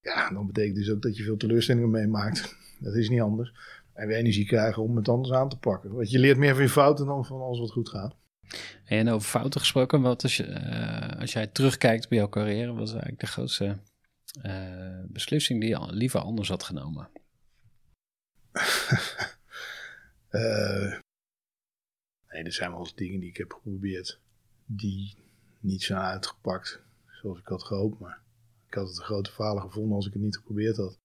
Ja, 0.00 0.30
dan 0.30 0.46
betekent 0.46 0.76
dus 0.76 0.90
ook 0.90 1.02
dat 1.02 1.16
je 1.16 1.22
veel 1.22 1.36
teleurstellingen 1.36 1.90
meemaakt. 1.90 2.56
Dat 2.80 2.94
is 2.94 3.08
niet 3.08 3.20
anders. 3.20 3.52
En 3.92 4.08
we 4.08 4.14
energie 4.14 4.46
krijgen 4.46 4.82
om 4.82 4.96
het 4.96 5.08
anders 5.08 5.32
aan 5.32 5.48
te 5.48 5.58
pakken. 5.58 5.92
Want 5.92 6.10
je 6.10 6.18
leert 6.18 6.38
meer 6.38 6.54
van 6.54 6.62
je 6.62 6.68
fouten 6.68 7.06
dan 7.06 7.24
van 7.24 7.40
alles 7.40 7.58
wat 7.58 7.70
goed 7.70 7.88
gaat. 7.88 8.14
En 8.84 9.08
over 9.08 9.28
fouten 9.28 9.60
gesproken, 9.60 10.00
wat 10.00 10.38
uh, 10.38 11.20
als 11.20 11.32
jij 11.32 11.46
terugkijkt 11.46 12.08
bij 12.08 12.18
jouw 12.18 12.28
carrière, 12.28 12.72
was 12.72 12.90
eigenlijk 12.90 13.20
de 13.20 13.26
grootste 13.26 13.78
uh, 14.42 15.00
beslissing 15.08 15.60
die 15.60 15.68
je 15.68 15.92
liever 15.92 16.20
anders 16.20 16.48
had 16.48 16.62
genomen? 16.62 17.08
Eh, 20.34 20.98
nee, 22.28 22.42
er 22.42 22.52
zijn 22.52 22.70
wel 22.70 22.78
eens 22.78 22.94
dingen 22.94 23.20
die 23.20 23.28
ik 23.28 23.36
heb 23.36 23.52
geprobeerd 23.52 24.20
die 24.66 25.16
niet 25.60 25.82
zijn 25.82 26.00
uitgepakt 26.00 26.80
zoals 27.06 27.38
ik 27.38 27.46
had 27.46 27.62
gehoopt. 27.62 27.98
Maar 27.98 28.22
ik 28.66 28.74
had 28.74 28.88
het 28.88 28.98
een 28.98 29.04
grote 29.04 29.30
falen 29.30 29.62
gevonden 29.62 29.96
als 29.96 30.06
ik 30.06 30.12
het 30.12 30.22
niet 30.22 30.36
geprobeerd 30.36 30.76
had. 30.76 30.98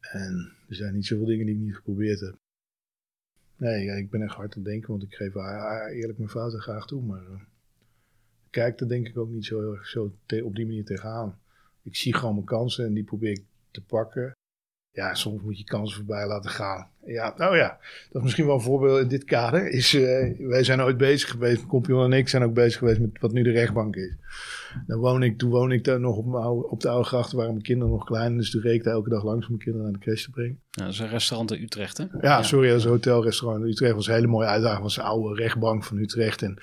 En 0.00 0.56
er 0.68 0.74
zijn 0.74 0.94
niet 0.94 1.06
zoveel 1.06 1.26
dingen 1.26 1.46
die 1.46 1.54
ik 1.54 1.60
niet 1.60 1.76
geprobeerd 1.76 2.20
heb. 2.20 2.38
Nee, 3.56 3.86
ik 3.86 4.10
ben 4.10 4.22
echt 4.22 4.34
hard 4.34 4.56
aan 4.56 4.62
het 4.62 4.70
denken, 4.70 4.90
want 4.90 5.02
ik 5.02 5.14
geef 5.14 5.34
haar 5.34 5.90
eerlijk 5.90 6.18
mijn 6.18 6.30
fouten 6.30 6.60
graag 6.60 6.86
toe. 6.86 7.02
Maar 7.02 7.22
uh, 7.22 7.40
kijk, 8.50 8.78
daar 8.78 8.88
denk 8.88 9.08
ik 9.08 9.18
ook 9.18 9.30
niet 9.30 9.44
zo 9.44 9.60
heel 9.60 9.72
erg 9.72 9.86
zo 9.86 10.12
op 10.44 10.54
die 10.54 10.66
manier 10.66 10.84
tegenaan. 10.84 11.38
Ik 11.82 11.96
zie 11.96 12.14
gewoon 12.14 12.34
mijn 12.34 12.46
kansen 12.46 12.86
en 12.86 12.94
die 12.94 13.04
probeer 13.04 13.30
ik 13.30 13.44
te 13.70 13.82
pakken. 13.82 14.32
Ja, 14.90 15.14
soms 15.14 15.42
moet 15.42 15.58
je 15.58 15.64
kansen 15.64 15.96
voorbij 15.96 16.26
laten 16.26 16.50
gaan. 16.50 16.90
Ja, 17.06 17.34
nou 17.36 17.56
ja, 17.56 17.78
dat 18.08 18.14
is 18.14 18.22
misschien 18.22 18.46
wel 18.46 18.54
een 18.54 18.60
voorbeeld 18.60 19.00
in 19.00 19.08
dit 19.08 19.24
kader. 19.24 19.68
Is, 19.68 19.94
uh, 19.94 20.38
wij 20.38 20.64
zijn 20.64 20.82
ooit 20.82 20.96
bezig 20.96 21.30
geweest, 21.30 21.66
Kompion 21.66 22.04
en 22.04 22.18
ik 22.18 22.28
zijn 22.28 22.42
ook 22.42 22.54
bezig 22.54 22.78
geweest 22.78 23.00
met 23.00 23.20
wat 23.20 23.32
nu 23.32 23.42
de 23.42 23.50
rechtbank 23.50 23.96
is. 23.96 24.16
Dan 24.86 24.98
woon 24.98 25.22
ik, 25.22 25.38
toen 25.38 25.50
woon 25.50 25.72
ik 25.72 25.84
daar 25.84 26.00
nog 26.00 26.16
op, 26.16 26.34
oude, 26.34 26.68
op 26.68 26.80
de 26.80 26.88
oude 26.88 27.04
gracht, 27.04 27.32
waren 27.32 27.50
mijn 27.50 27.62
kinderen 27.62 27.92
nog 27.92 28.04
klein. 28.04 28.36
Dus 28.36 28.50
toen 28.50 28.60
reed 28.60 28.74
ik 28.74 28.84
elke 28.84 29.08
dag 29.08 29.24
langs 29.24 29.46
om 29.46 29.52
mijn 29.52 29.62
kinderen 29.62 29.90
naar 29.90 30.00
de 30.00 30.04
crash 30.04 30.24
te 30.24 30.30
brengen. 30.30 30.60
Ja, 30.70 30.84
dat 30.84 30.92
is 30.92 30.98
een 30.98 31.08
restaurant 31.08 31.52
in 31.52 31.62
Utrecht, 31.62 31.98
hè? 31.98 32.04
Ja, 32.20 32.42
sorry, 32.42 32.68
dat 32.68 32.78
is 32.78 32.84
een 32.84 32.90
hotelrestaurant 32.90 33.64
in 33.64 33.70
Utrecht. 33.70 33.94
was 33.94 34.06
een 34.06 34.14
hele 34.14 34.26
mooie 34.26 34.46
uitdaging. 34.46 34.82
was 34.82 34.94
de 34.94 35.02
oude 35.02 35.42
rechtbank 35.42 35.84
van 35.84 35.98
Utrecht. 35.98 36.42
En 36.42 36.58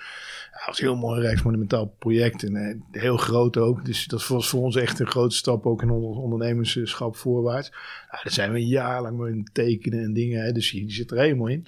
ja, 0.51 0.65
was 0.65 0.79
een 0.79 0.87
heel 0.87 0.95
mooi 0.95 1.21
rijksmonumentaal 1.21 1.95
project. 1.99 2.43
En 2.43 2.55
eh, 2.55 3.01
heel 3.01 3.17
groot 3.17 3.57
ook. 3.57 3.85
Dus 3.85 4.07
dat 4.07 4.27
was 4.27 4.49
voor 4.49 4.61
ons 4.61 4.75
echt 4.75 4.99
een 4.99 5.07
grote 5.07 5.35
stap 5.35 5.65
ook 5.65 5.81
in 5.81 5.89
ons 5.89 6.17
ondernemerschap 6.17 7.15
voorwaarts. 7.15 7.69
Ja, 8.11 8.19
daar 8.23 8.33
zijn 8.33 8.51
we 8.51 8.67
jarenlang 8.67 9.17
mee 9.17 9.43
tekenen 9.53 10.03
en 10.03 10.13
dingen. 10.13 10.32
Hè, 10.41 10.51
dus 10.51 10.71
je, 10.71 10.91
zit 10.91 11.11
er 11.11 11.17
helemaal 11.17 11.47
in. 11.47 11.65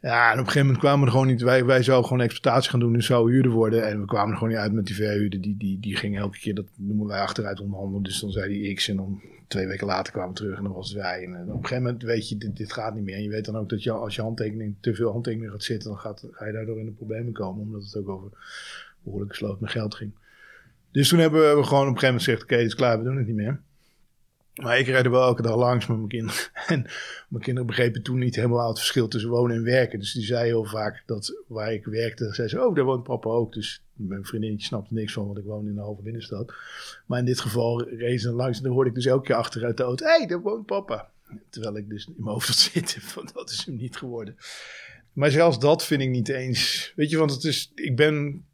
Ja, 0.00 0.26
en 0.26 0.32
op 0.32 0.38
een 0.38 0.44
gegeven 0.44 0.66
moment 0.66 0.78
kwamen 0.78 1.00
we 1.00 1.06
er 1.06 1.12
gewoon 1.12 1.26
niet. 1.26 1.42
Wij, 1.42 1.64
wij 1.64 1.82
zouden 1.82 2.08
gewoon 2.08 2.24
exploitatie 2.24 2.70
gaan 2.70 2.80
doen, 2.80 2.92
dus 2.92 3.06
zou 3.06 3.32
huurder 3.32 3.52
worden. 3.52 3.88
En 3.88 4.00
we 4.00 4.06
kwamen 4.06 4.30
er 4.30 4.36
gewoon 4.36 4.52
niet 4.52 4.62
uit 4.62 4.72
met 4.72 4.86
die 4.86 4.94
verhuurder. 4.94 5.40
Die, 5.40 5.56
die, 5.56 5.80
die 5.80 5.96
ging 5.96 6.18
elke 6.18 6.38
keer, 6.38 6.54
dat 6.54 6.66
noemen 6.76 7.06
wij 7.06 7.20
achteruit 7.20 7.60
onderhandelen. 7.60 8.02
Dus 8.02 8.20
dan 8.20 8.30
zei 8.30 8.62
hij 8.62 8.74
X 8.74 8.88
en 8.88 8.96
dan 8.96 9.22
twee 9.48 9.66
weken 9.66 9.86
later 9.86 10.12
kwamen 10.12 10.30
we 10.30 10.36
terug 10.36 10.56
en 10.56 10.62
dan 10.62 10.72
was 10.72 10.88
het 10.88 10.98
wij. 10.98 11.22
En, 11.24 11.42
op 11.42 11.48
een 11.48 11.54
gegeven 11.54 11.82
moment 11.82 12.02
weet 12.02 12.28
je, 12.28 12.38
dit, 12.38 12.72
gaat 12.72 12.94
niet 12.94 13.04
meer. 13.04 13.14
En 13.14 13.22
je 13.22 13.28
weet 13.28 13.44
dan 13.44 13.56
ook 13.56 13.68
dat 13.68 13.82
je, 13.82 13.90
als 13.90 14.14
je 14.14 14.22
handtekening, 14.22 14.74
te 14.80 14.94
veel 14.94 15.10
handtekeningen 15.10 15.52
gaat 15.52 15.62
zitten, 15.62 15.90
dan 15.90 15.98
gaat, 15.98 16.26
ga 16.30 16.46
je 16.46 16.52
daardoor 16.52 16.78
in 16.78 16.86
de 16.86 16.92
problemen 16.92 17.32
komen. 17.32 17.62
Omdat 17.62 17.84
het 17.84 17.96
ook 17.96 18.08
over 18.08 18.30
behoorlijke 19.02 19.34
sloot 19.34 19.60
met 19.60 19.70
geld 19.70 19.94
ging. 19.94 20.12
Dus 20.90 21.08
toen 21.08 21.18
hebben 21.18 21.40
we 21.40 21.64
gewoon 21.64 21.88
op 21.88 21.94
een 21.94 21.98
gegeven 21.98 22.06
moment 22.06 22.22
gezegd, 22.24 22.42
oké, 22.42 22.52
okay, 22.52 22.64
is 22.64 22.74
klaar, 22.74 22.98
we 22.98 23.04
doen 23.04 23.16
het 23.16 23.26
niet 23.26 23.36
meer. 23.36 23.60
Maar 24.60 24.78
ik 24.78 24.86
rijd 24.86 25.04
er 25.04 25.10
wel 25.10 25.22
elke 25.22 25.42
dag 25.42 25.56
langs 25.56 25.86
met 25.86 25.96
mijn 25.96 26.08
kinderen. 26.08 26.40
En 26.66 26.86
mijn 27.28 27.42
kinderen 27.42 27.66
begrepen 27.66 28.02
toen 28.02 28.18
niet 28.18 28.36
helemaal 28.36 28.68
het 28.68 28.78
verschil 28.78 29.08
tussen 29.08 29.30
wonen 29.30 29.56
en 29.56 29.62
werken. 29.62 29.98
Dus 29.98 30.12
die 30.12 30.24
zei 30.24 30.44
heel 30.44 30.64
vaak 30.64 31.02
dat 31.06 31.42
waar 31.46 31.72
ik 31.72 31.84
werkte, 31.84 32.34
zei 32.34 32.48
ze, 32.48 32.66
oh, 32.66 32.74
daar 32.74 32.84
woont 32.84 33.02
papa 33.02 33.28
ook. 33.28 33.52
Dus 33.52 33.84
mijn 33.92 34.24
vriendinnetje 34.24 34.66
snapte 34.66 34.94
niks 34.94 35.12
van, 35.12 35.26
want 35.26 35.38
ik 35.38 35.44
woon 35.44 35.66
in 35.66 35.76
een 35.76 35.82
halve 35.82 36.02
binnenstad. 36.02 36.52
Maar 37.06 37.18
in 37.18 37.24
dit 37.24 37.40
geval 37.40 37.88
reed 37.88 38.20
ze 38.20 38.32
langs 38.32 38.58
en 38.58 38.64
dan 38.64 38.72
hoorde 38.72 38.88
ik 38.88 38.96
dus 38.96 39.06
elke 39.06 39.24
keer 39.24 39.36
achteruit 39.36 39.76
de 39.76 39.82
auto, 39.82 40.04
hé, 40.04 40.16
hey, 40.16 40.26
daar 40.26 40.40
woont 40.40 40.66
papa. 40.66 41.10
Terwijl 41.50 41.76
ik 41.76 41.88
dus 41.88 42.06
in 42.06 42.14
mijn 42.16 42.32
hoofd 42.32 42.46
had 42.46 42.56
zitten 42.72 43.00
van, 43.00 43.28
dat 43.34 43.50
is 43.50 43.64
hem 43.64 43.76
niet 43.76 43.96
geworden. 43.96 44.36
Maar 45.12 45.30
zelfs 45.30 45.58
dat 45.58 45.84
vind 45.84 46.02
ik 46.02 46.10
niet 46.10 46.28
eens, 46.28 46.92
weet 46.96 47.10
je, 47.10 47.18
want 47.18 47.30
het 47.30 47.44
is, 47.44 47.72
ik 47.74 47.96
ben 47.96 48.44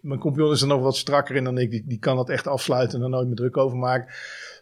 mijn 0.00 0.20
compagnon 0.20 0.52
is 0.52 0.60
er 0.60 0.68
nog 0.68 0.82
wat 0.82 0.96
strakker 0.96 1.36
in 1.36 1.44
dan 1.44 1.58
ik. 1.58 1.70
Die, 1.70 1.84
die 1.86 1.98
kan 1.98 2.16
dat 2.16 2.30
echt 2.30 2.46
afsluiten 2.46 2.98
en 2.98 3.04
er 3.04 3.10
nooit 3.10 3.26
meer 3.26 3.36
druk 3.36 3.56
over 3.56 3.78
maken 3.78 4.14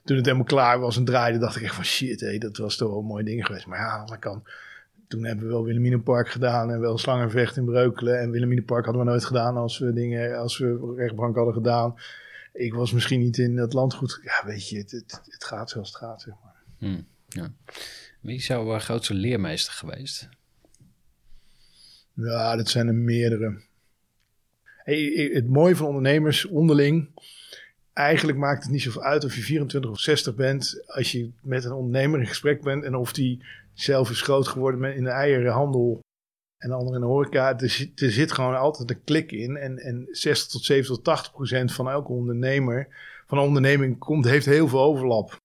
toen 0.09 0.17
het 0.17 0.27
helemaal 0.27 0.47
klaar 0.47 0.81
was 0.81 0.97
en 0.97 1.05
draaide, 1.05 1.39
dacht 1.39 1.57
ik 1.57 1.63
echt 1.63 1.75
van 1.75 1.85
shit, 1.85 2.21
hé, 2.21 2.39
dat 2.39 2.57
was 2.57 2.77
toch 2.77 2.89
wel 2.89 2.99
een 2.99 3.05
mooi 3.05 3.25
ding 3.25 3.47
geweest. 3.47 3.67
Maar 3.67 3.79
ja, 3.79 4.05
dat 4.05 4.19
kan. 4.19 4.45
Toen 5.09 5.25
hebben 5.25 5.45
we 5.45 5.53
wel 5.53 5.65
Wilhelminenpark 5.65 6.29
gedaan 6.29 6.71
en 6.71 6.81
wel 6.81 6.99
Slangenvecht 6.99 7.57
in 7.57 7.65
Breukelen. 7.65 8.21
En 8.21 8.31
Wilhelminenpark 8.31 8.85
hadden 8.85 9.05
we 9.05 9.11
nooit 9.11 9.25
gedaan 9.25 9.57
als 9.57 9.79
we 9.79 9.93
dingen, 9.93 10.39
als 10.39 10.59
we 10.59 10.95
rechtbank 10.97 11.37
hadden 11.37 11.55
gedaan. 11.55 11.95
Ik 12.53 12.75
was 12.75 12.93
misschien 12.93 13.21
niet 13.21 13.39
in 13.39 13.57
het 13.57 13.73
land 13.73 13.95
goed. 13.95 14.21
Ja, 14.23 14.47
weet 14.47 14.69
je, 14.69 14.79
het, 14.79 14.91
het, 14.91 15.21
het 15.25 15.45
gaat 15.45 15.71
zoals 15.71 15.89
het 15.89 15.97
gaat, 15.97 16.23
zeg 16.23 16.35
maar. 16.45 16.63
Hmm, 16.79 17.07
ja. 17.29 17.53
Wie 18.21 18.37
is 18.37 18.47
jouw 18.47 18.75
uh, 18.75 18.81
grootste 18.81 19.15
leermeester 19.15 19.73
geweest? 19.73 20.29
Ja, 22.13 22.57
dat 22.57 22.69
zijn 22.69 22.87
er 22.87 22.95
meerdere. 22.95 23.63
Hey, 24.65 25.31
het 25.33 25.49
mooie 25.49 25.77
van 25.77 25.87
ondernemers 25.87 26.45
onderling 26.45 27.11
eigenlijk 27.99 28.39
maakt 28.39 28.63
het 28.63 28.73
niet 28.73 28.83
zoveel 28.83 29.03
uit 29.03 29.25
of 29.25 29.35
je 29.35 29.43
24 29.43 29.91
of 29.91 30.01
60 30.01 30.35
bent. 30.35 30.83
Als 30.87 31.13
je 31.13 31.31
met 31.43 31.65
een 31.65 31.73
ondernemer 31.73 32.21
in 32.21 32.27
gesprek 32.27 32.63
bent 32.63 32.85
en 32.85 32.95
of 32.95 33.13
die 33.13 33.45
zelf 33.73 34.11
is 34.11 34.23
groot 34.23 34.49
geworden 34.49 34.95
in 34.95 35.05
de 35.05 35.11
eierenhandel 35.11 36.01
en 36.59 36.69
de 36.69 36.75
ander 36.75 36.95
in 36.95 37.01
de 37.01 37.07
horeca. 37.07 37.59
Er 37.59 37.71
zit, 37.95 38.33
gewoon 38.33 38.57
altijd 38.57 38.91
een 38.91 39.05
klik 39.05 39.33
in. 39.33 39.57
En, 39.57 39.79
en 39.79 40.07
60 40.11 40.51
tot 40.51 40.65
70 40.65 40.95
tot 40.95 41.05
80 41.05 41.33
procent 41.33 41.73
van 41.73 41.91
elke 41.91 42.13
ondernemer, 42.13 42.89
van 43.27 43.39
een 43.39 43.45
onderneming, 43.45 43.99
komt, 43.99 44.25
heeft 44.25 44.47
heel 44.47 44.69
veel 44.69 44.83
overlap. 44.83 45.37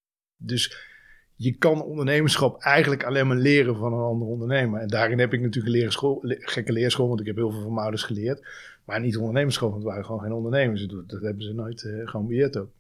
Dus 0.44 0.92
je 1.36 1.58
kan 1.58 1.82
ondernemerschap 1.82 2.62
eigenlijk 2.62 3.04
alleen 3.04 3.28
maar 3.28 3.38
leren 3.38 3.76
van 3.76 3.94
een 3.94 4.00
andere 4.00 4.32
ondernemer. 4.32 4.82
En 4.82 4.88
daarin 4.88 5.20
heb 5.20 5.34
ik 5.34 5.42
natuurlijk 5.42 5.74
een 5.74 5.82
leerschool, 5.82 6.20
gekke 6.24 6.72
leerschool, 6.72 7.08
want 7.08 7.20
ik 7.20 7.26
heb 7.26 7.36
heel 7.36 7.52
veel 7.52 7.62
van 7.62 7.70
mijn 7.70 7.82
ouders 7.82 8.04
geleerd. 8.04 8.48
Maar 8.86 9.00
niet 9.00 9.18
ondernemerschap, 9.18 9.70
want 9.70 9.84
het 9.84 9.92
waren 9.92 10.06
gewoon 10.06 10.22
geen 10.22 10.34
ondernemers. 10.34 10.88
Dat, 10.88 11.22
hebben 11.22 11.44
ze 11.44 11.54
nooit 11.54 11.84
uh, 11.84 12.08
gewoon 12.08 12.58
ook. 12.58 12.72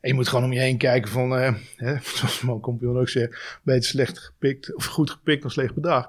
En 0.00 0.10
je 0.10 0.16
moet 0.16 0.28
gewoon 0.28 0.44
om 0.44 0.52
je 0.52 0.60
heen 0.60 0.78
kijken 0.78 1.10
van, 1.10 1.32
uh, 1.32 1.54
hè, 1.76 1.96
zoals 2.16 2.42
mijn 2.42 2.60
compagnon 2.60 2.98
ook 2.98 3.08
zegt, 3.08 3.60
beter 3.62 3.84
slecht 3.84 4.18
gepikt 4.18 4.74
of 4.74 4.84
goed 4.84 5.10
gepikt 5.10 5.42
dan 5.42 5.50
slecht 5.50 5.74
bedacht. 5.74 6.08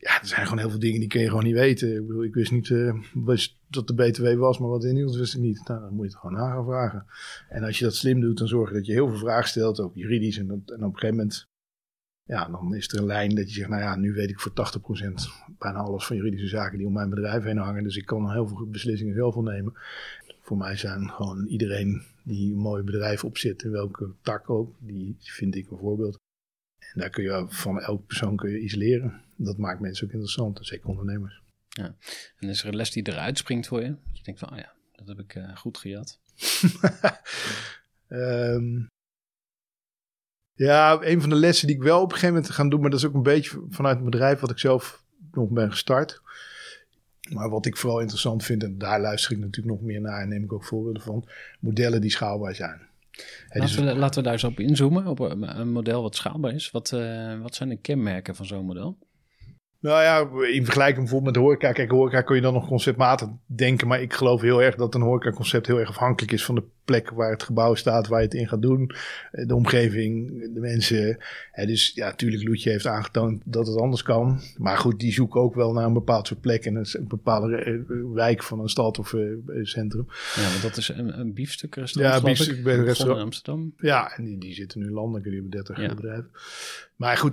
Ja, 0.00 0.20
er 0.20 0.26
zijn 0.26 0.44
gewoon 0.44 0.58
heel 0.58 0.70
veel 0.70 0.78
dingen 0.78 1.00
die 1.00 1.08
kun 1.08 1.20
je 1.20 1.28
gewoon 1.28 1.44
niet 1.44 1.54
weten. 1.54 2.22
Ik 2.24 2.34
wist 2.34 2.52
niet 2.52 2.68
uh, 2.68 2.94
wist 3.24 3.56
dat 3.68 3.86
de 3.86 3.94
BTW 3.94 4.34
was, 4.34 4.58
maar 4.58 4.68
wat 4.68 4.84
in 4.84 4.94
nieuws 4.94 5.16
wist 5.16 5.34
ik 5.34 5.40
niet. 5.40 5.68
Nou, 5.68 5.80
dan 5.80 5.92
moet 5.92 6.04
je 6.04 6.10
het 6.10 6.20
gewoon 6.20 6.36
na 6.36 6.50
gaan 6.50 6.64
vragen. 6.64 7.06
En 7.48 7.64
als 7.64 7.78
je 7.78 7.84
dat 7.84 7.94
slim 7.94 8.20
doet, 8.20 8.38
dan 8.38 8.48
zorg 8.48 8.68
je 8.68 8.74
dat 8.74 8.86
je 8.86 8.92
heel 8.92 9.08
veel 9.08 9.18
vragen 9.18 9.48
stelt, 9.48 9.80
ook 9.80 9.94
juridisch. 9.94 10.38
En, 10.38 10.48
en 10.48 10.60
op 10.60 10.70
een 10.70 10.92
gegeven 10.92 11.16
moment 11.16 11.48
ja, 12.26 12.48
dan 12.48 12.74
is 12.74 12.88
er 12.88 12.98
een 12.98 13.06
lijn 13.06 13.34
dat 13.34 13.48
je 13.48 13.54
zegt, 13.54 13.68
nou 13.68 13.82
ja, 13.82 13.96
nu 13.96 14.12
weet 14.12 14.30
ik 14.30 14.40
voor 14.40 14.52
80% 14.52 15.54
bijna 15.58 15.78
alles 15.78 16.06
van 16.06 16.16
juridische 16.16 16.48
zaken 16.48 16.78
die 16.78 16.86
om 16.86 16.92
mijn 16.92 17.10
bedrijf 17.10 17.42
heen 17.42 17.56
hangen. 17.56 17.82
Dus 17.82 17.96
ik 17.96 18.06
kan 18.06 18.32
heel 18.32 18.48
veel 18.48 18.66
beslissingen 18.66 19.14
zelf 19.14 19.36
nemen. 19.36 19.74
Voor 20.40 20.56
mij 20.56 20.76
zijn 20.76 21.10
gewoon 21.10 21.46
iedereen 21.46 22.02
die 22.22 22.52
een 22.52 22.58
mooi 22.58 22.82
bedrijf 22.82 23.24
opzet, 23.24 23.62
in 23.62 23.70
welke 23.70 24.10
tak 24.20 24.50
ook, 24.50 24.74
die 24.78 25.16
vind 25.18 25.54
ik 25.54 25.70
een 25.70 25.78
voorbeeld. 25.78 26.18
En 26.78 27.00
daar 27.00 27.10
kun 27.10 27.24
je 27.24 27.46
van 27.48 27.80
elke 27.80 28.02
persoon 28.02 28.36
kun 28.36 28.50
je 28.50 28.60
iets 28.60 28.74
leren. 28.74 29.22
Dat 29.36 29.56
maakt 29.56 29.80
mensen 29.80 30.06
ook 30.06 30.12
interessant, 30.12 30.58
zeker 30.62 30.88
ondernemers. 30.88 31.40
Ja. 31.68 31.96
En 32.38 32.48
is 32.48 32.62
er 32.62 32.68
een 32.68 32.76
les 32.76 32.90
die 32.90 33.08
eruit 33.08 33.38
springt 33.38 33.66
voor 33.66 33.80
je? 33.80 33.96
Je 34.12 34.22
denkt 34.22 34.40
van, 34.40 34.50
oh 34.50 34.58
ja, 34.58 34.72
dat 34.92 35.08
heb 35.08 35.18
ik 35.18 35.34
uh, 35.34 35.56
goed 35.56 35.78
gejat. 35.78 36.20
um, 38.08 38.88
Ja, 40.56 40.98
een 41.00 41.20
van 41.20 41.30
de 41.30 41.36
lessen 41.36 41.66
die 41.66 41.76
ik 41.76 41.82
wel 41.82 42.00
op 42.00 42.04
een 42.04 42.18
gegeven 42.18 42.34
moment 42.34 42.52
ga 42.52 42.68
doen, 42.68 42.80
maar 42.80 42.90
dat 42.90 42.98
is 42.98 43.06
ook 43.06 43.14
een 43.14 43.22
beetje 43.22 43.62
vanuit 43.70 43.98
een 43.98 44.04
bedrijf 44.04 44.40
wat 44.40 44.50
ik 44.50 44.58
zelf 44.58 45.02
nog 45.32 45.48
ben 45.48 45.70
gestart. 45.70 46.20
Maar 47.30 47.50
wat 47.50 47.66
ik 47.66 47.76
vooral 47.76 48.00
interessant 48.00 48.44
vind, 48.44 48.62
en 48.62 48.78
daar 48.78 49.00
luister 49.00 49.32
ik 49.32 49.38
natuurlijk 49.38 49.76
nog 49.76 49.86
meer 49.86 50.00
naar 50.00 50.22
en 50.22 50.28
neem 50.28 50.44
ik 50.44 50.52
ook 50.52 50.64
voorbeelden 50.64 51.02
van, 51.02 51.28
modellen 51.60 52.00
die 52.00 52.10
schaalbaar 52.10 52.54
zijn. 52.54 52.80
laten, 53.48 53.84
we, 53.84 53.94
laten 53.96 54.18
we 54.18 54.22
daar 54.22 54.32
eens 54.32 54.44
op 54.44 54.60
inzoomen, 54.60 55.06
op 55.06 55.20
een 55.20 55.72
model 55.72 56.02
wat 56.02 56.16
schaalbaar 56.16 56.54
is. 56.54 56.70
Wat, 56.70 56.92
uh, 56.92 57.40
wat 57.40 57.54
zijn 57.54 57.68
de 57.68 57.76
kenmerken 57.76 58.36
van 58.36 58.46
zo'n 58.46 58.64
model? 58.64 58.98
Nou 59.80 60.02
ja, 60.02 60.46
in 60.46 60.64
vergelijking 60.64 60.98
bijvoorbeeld 60.98 61.24
met 61.24 61.34
de 61.34 61.40
horeca. 61.40 61.72
Kijk, 61.72 61.90
horeca 61.90 62.22
kun 62.22 62.36
je 62.36 62.42
dan 62.42 62.52
nog 62.52 62.66
conceptmatig 62.66 63.28
denken. 63.46 63.88
Maar 63.88 64.00
ik 64.00 64.12
geloof 64.12 64.40
heel 64.40 64.62
erg 64.62 64.74
dat 64.74 64.94
een 64.94 65.00
horeca-concept 65.00 65.66
heel 65.66 65.78
erg 65.78 65.88
afhankelijk 65.88 66.32
is 66.32 66.44
van 66.44 66.54
de 66.54 66.62
plek 66.86 67.10
waar 67.10 67.30
het 67.30 67.42
gebouw 67.42 67.74
staat, 67.74 68.08
waar 68.08 68.20
je 68.20 68.24
het 68.24 68.34
in 68.34 68.48
gaat 68.48 68.62
doen. 68.62 68.90
De 69.30 69.54
omgeving, 69.54 70.28
de 70.54 70.60
mensen. 70.60 71.18
dus 71.52 71.92
ja, 71.94 72.06
natuurlijk, 72.06 72.48
Loetje 72.48 72.70
heeft 72.70 72.86
aangetoond 72.86 73.42
dat 73.44 73.66
het 73.66 73.76
anders 73.76 74.02
kan. 74.02 74.40
Maar 74.58 74.78
goed, 74.78 75.00
die 75.00 75.12
zoeken 75.12 75.40
ook 75.40 75.54
wel 75.54 75.72
naar 75.72 75.84
een 75.84 75.92
bepaald 75.92 76.26
soort 76.26 76.40
plek 76.40 76.64
en 76.64 76.76
een, 76.76 77.06
bepaalde 77.08 77.56
eh, 77.56 77.74
wijk 78.14 78.42
van 78.42 78.60
een 78.60 78.68
stad 78.68 78.98
of 78.98 79.12
uh, 79.12 79.36
centrum. 79.62 80.06
Ja, 80.34 80.50
want 80.50 80.62
dat 80.62 80.76
is 80.76 80.88
een, 80.88 81.20
een 81.20 81.32
biefstukrestaurant. 81.32 82.14
Ja, 82.14 82.22
biefstuk 82.22 82.62
bij 82.62 82.76
restaurant 82.76 83.18
in 83.18 83.24
Amsterdam. 83.24 83.74
Ja, 83.76 84.16
en 84.16 84.24
die, 84.24 84.38
die 84.38 84.54
zitten 84.54 84.80
nu 84.80 84.90
landelijk, 84.90 85.24
die 85.24 85.32
hebben 85.32 85.50
30 85.50 85.80
ja. 85.80 85.94
bedrijven. 85.94 86.30
Maar 86.96 87.16
goed, 87.16 87.32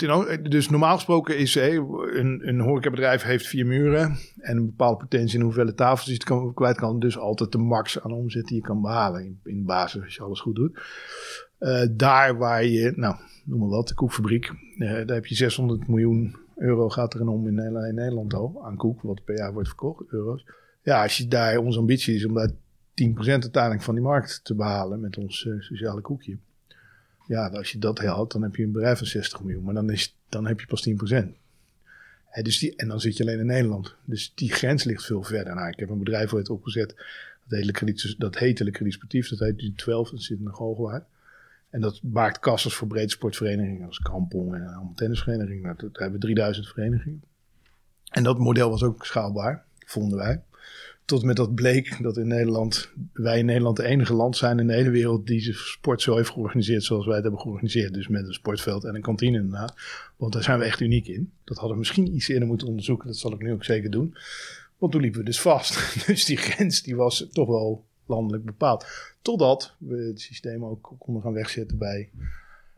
dus 0.52 0.70
normaal 0.70 0.96
gesproken 0.96 1.38
is 1.38 1.54
hey, 1.54 1.76
een, 1.76 2.48
een 2.48 2.60
horecabedrijf 2.60 3.24
heeft 3.24 3.48
vier 3.48 3.66
muren 3.66 4.18
en 4.40 4.58
een 4.58 4.66
bepaalde 4.66 4.98
potentie 4.98 5.38
in 5.38 5.44
hoeveel 5.44 5.74
tafels 5.74 6.08
je 6.08 6.14
het 6.14 6.54
kwijt 6.54 6.78
kan. 6.78 7.00
Dus 7.00 7.18
altijd 7.18 7.52
de 7.52 7.58
max 7.58 8.02
aan 8.02 8.12
omzet 8.12 8.46
die 8.46 8.56
je 8.56 8.62
kan 8.62 8.82
behalen 8.82 9.40
in, 9.44 9.58
de 9.58 9.64
basis 9.64 10.04
als 10.04 10.16
je 10.16 10.22
alles 10.22 10.40
goed 10.40 10.56
doet. 10.56 10.80
Uh, 11.60 11.84
daar 11.92 12.38
waar 12.38 12.66
je, 12.66 12.94
nou, 12.96 13.16
noem 13.46 13.60
maar 13.60 13.70
wat, 13.70 13.88
de 13.88 13.94
koekfabriek, 13.94 14.52
uh, 14.78 14.92
daar 14.92 15.16
heb 15.16 15.26
je 15.26 15.36
600 15.36 15.88
miljoen 15.88 16.36
euro 16.56 16.90
gaat 16.90 17.14
erin 17.14 17.28
om 17.28 17.48
in, 17.48 17.60
in 17.60 17.96
Nederland 17.96 18.34
al 18.34 18.62
aan 18.66 18.78
koek, 18.78 19.02
wat 19.02 19.24
per 19.24 19.38
jaar 19.38 19.54
wordt 19.54 19.68
verkocht, 19.68 20.04
euro's. 20.08 20.46
Ja, 20.84 21.02
als 21.04 21.18
je 21.18 21.28
daar, 21.28 21.58
onze 21.58 21.80
ambitie 21.80 22.16
is 22.16 22.26
om 22.26 22.34
daar 22.34 22.50
10% 22.50 22.56
uiteindelijk 23.26 23.84
van 23.84 23.94
die 23.94 24.04
markt 24.04 24.40
te 24.44 24.56
behalen 24.56 25.00
met 25.00 25.18
ons 25.18 25.48
sociale 25.60 26.02
koekje. 26.02 26.38
Ja, 27.28 27.48
als 27.48 27.72
je 27.72 27.78
dat 27.78 28.00
haalt, 28.00 28.32
dan 28.32 28.42
heb 28.42 28.56
je 28.56 28.64
een 28.64 28.72
bedrijf 28.72 28.98
van 28.98 29.08
60 29.08 29.44
miljoen. 29.44 29.64
Maar 29.64 29.74
dan, 29.74 29.90
is, 29.90 30.18
dan 30.30 30.48
heb 30.48 30.60
je 30.60 30.66
pas 30.66 30.90
10%. 30.90 31.28
Hè, 32.26 32.42
dus 32.42 32.60
die, 32.60 32.76
en 32.76 32.88
dan 32.88 33.00
zit 33.00 33.18
je 33.18 33.24
alleen 33.24 33.40
in 33.40 33.46
Nederland. 33.46 33.96
Dus 34.06 34.32
die 34.36 34.52
grens 34.52 34.84
ligt 34.84 35.06
veel 35.06 35.24
verder. 35.24 35.56
Nou, 35.56 35.68
ik 35.68 35.80
heb 35.80 35.90
een 35.90 36.00
bedrijf 36.00 36.34
ooit 36.34 36.50
opgezet. 36.50 36.96
Dat 37.48 37.58
heet 37.58 37.66
Le 37.66 37.72
Credit, 37.72 38.16
dat 38.18 38.38
heet 38.38 38.60
Le 38.60 38.72
Credit 38.72 38.94
Sportief. 38.94 39.30
Dat 39.30 39.40
heet 39.40 39.62
nu 39.62 39.74
12. 39.76 40.10
Dat 40.10 40.22
zit 40.22 40.38
in 40.38 40.46
de 40.46 40.52
Hoogwaard. 40.52 41.06
En 41.70 41.82
dat 41.82 42.00
maakt 42.04 42.40
kassas 42.40 42.76
voor 42.76 42.88
breedte 42.88 43.14
sportverenigingen. 43.14 43.88
Als 43.88 44.00
Kampong 44.00 44.54
en 44.54 44.68
allemaal 44.68 44.94
tennisverenigingen. 44.96 45.64
Nou, 45.64 45.76
daar 45.78 45.90
hebben 45.92 46.20
we 46.20 46.26
3000 46.26 46.68
verenigingen. 46.68 47.24
En 48.10 48.24
dat 48.24 48.38
model 48.38 48.70
was 48.70 48.84
ook 48.84 49.06
schaalbaar, 49.06 49.66
vonden 49.86 50.18
wij. 50.18 50.42
Tot 51.06 51.24
met 51.24 51.36
dat 51.36 51.56
bleek 51.56 52.04
dat 52.04 52.18
in 52.18 52.28
Nederland, 52.28 52.92
wij 53.14 53.40
in 53.40 53.46
Nederland 53.46 53.78
de 53.78 53.84
enige 53.84 54.14
land 54.14 54.38
zijn 54.38 54.60
in 54.60 54.68
de 54.68 54.74
hele 54.74 54.90
wereld 54.90 55.28
die 55.28 55.44
de 55.44 55.54
sport 55.54 56.02
zo 56.02 56.16
heeft 56.16 56.30
georganiseerd 56.30 56.84
zoals 56.84 57.06
wij 57.06 57.14
het 57.14 57.24
hebben 57.24 57.42
georganiseerd. 57.42 57.94
Dus 57.94 58.08
met 58.08 58.28
een 58.28 58.34
sportveld 58.34 58.84
en 58.84 58.96
een 58.96 59.02
kantine 59.02 59.38
inderdaad. 59.38 59.74
Want 60.18 60.34
daar 60.34 60.44
zijn 60.44 60.60
we 60.60 60.66
echt 60.66 60.80
uniek 60.80 61.08
in. 61.08 61.32
Dat 61.44 61.58
hadden 61.58 61.74
we 61.74 61.80
misschien 61.80 62.16
iets 62.16 62.28
eerder 62.28 62.48
moeten 62.48 62.68
onderzoeken. 62.68 63.08
Dat 63.08 63.18
zal 63.18 63.34
ik 63.34 63.42
nu 63.42 63.52
ook 63.52 63.64
zeker 63.64 63.92
doen. 63.92 64.16
Want 64.78 64.92
toen 64.92 65.02
liepen 65.02 65.20
we 65.20 65.26
dus 65.26 65.42
vast. 65.42 65.76
Dus 66.08 66.26
die 66.26 66.38
grens 66.38 66.82
die 66.82 66.96
was 66.96 67.28
toch 67.32 67.48
wel 67.48 67.86
landelijk 68.06 68.46
bepaald. 68.46 68.86
Totdat 69.22 69.76
we 69.80 69.96
het 69.96 70.22
systeem 70.22 70.66
ook 70.66 70.96
konden 70.98 71.24
gaan 71.24 71.34
wegzetten 71.34 71.78
bij 71.78 72.10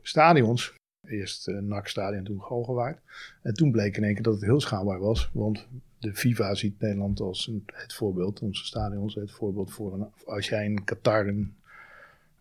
stadions. 0.01 0.73
Eerst 1.07 1.47
uh, 1.47 1.59
NAC-stadion, 1.59 2.23
toen 2.23 2.41
Galgenwaard. 2.41 2.99
En 3.41 3.53
toen 3.53 3.71
bleek 3.71 3.97
in 3.97 4.03
één 4.03 4.13
keer 4.13 4.23
dat 4.23 4.33
het 4.33 4.43
heel 4.43 4.61
schaalbaar 4.61 4.99
was. 4.99 5.29
Want 5.33 5.67
de 5.99 6.15
FIFA 6.15 6.55
ziet 6.55 6.79
Nederland 6.79 7.19
als 7.19 7.47
een, 7.47 7.63
het 7.73 7.93
voorbeeld. 7.93 8.41
Onze 8.41 8.65
stadions 8.65 9.15
het 9.15 9.31
voorbeeld 9.31 9.71
voor 9.71 9.93
een, 9.93 10.07
als 10.25 10.49
jij 10.49 10.65
in 10.65 10.83
Qatar 10.83 11.27
een, 11.27 11.55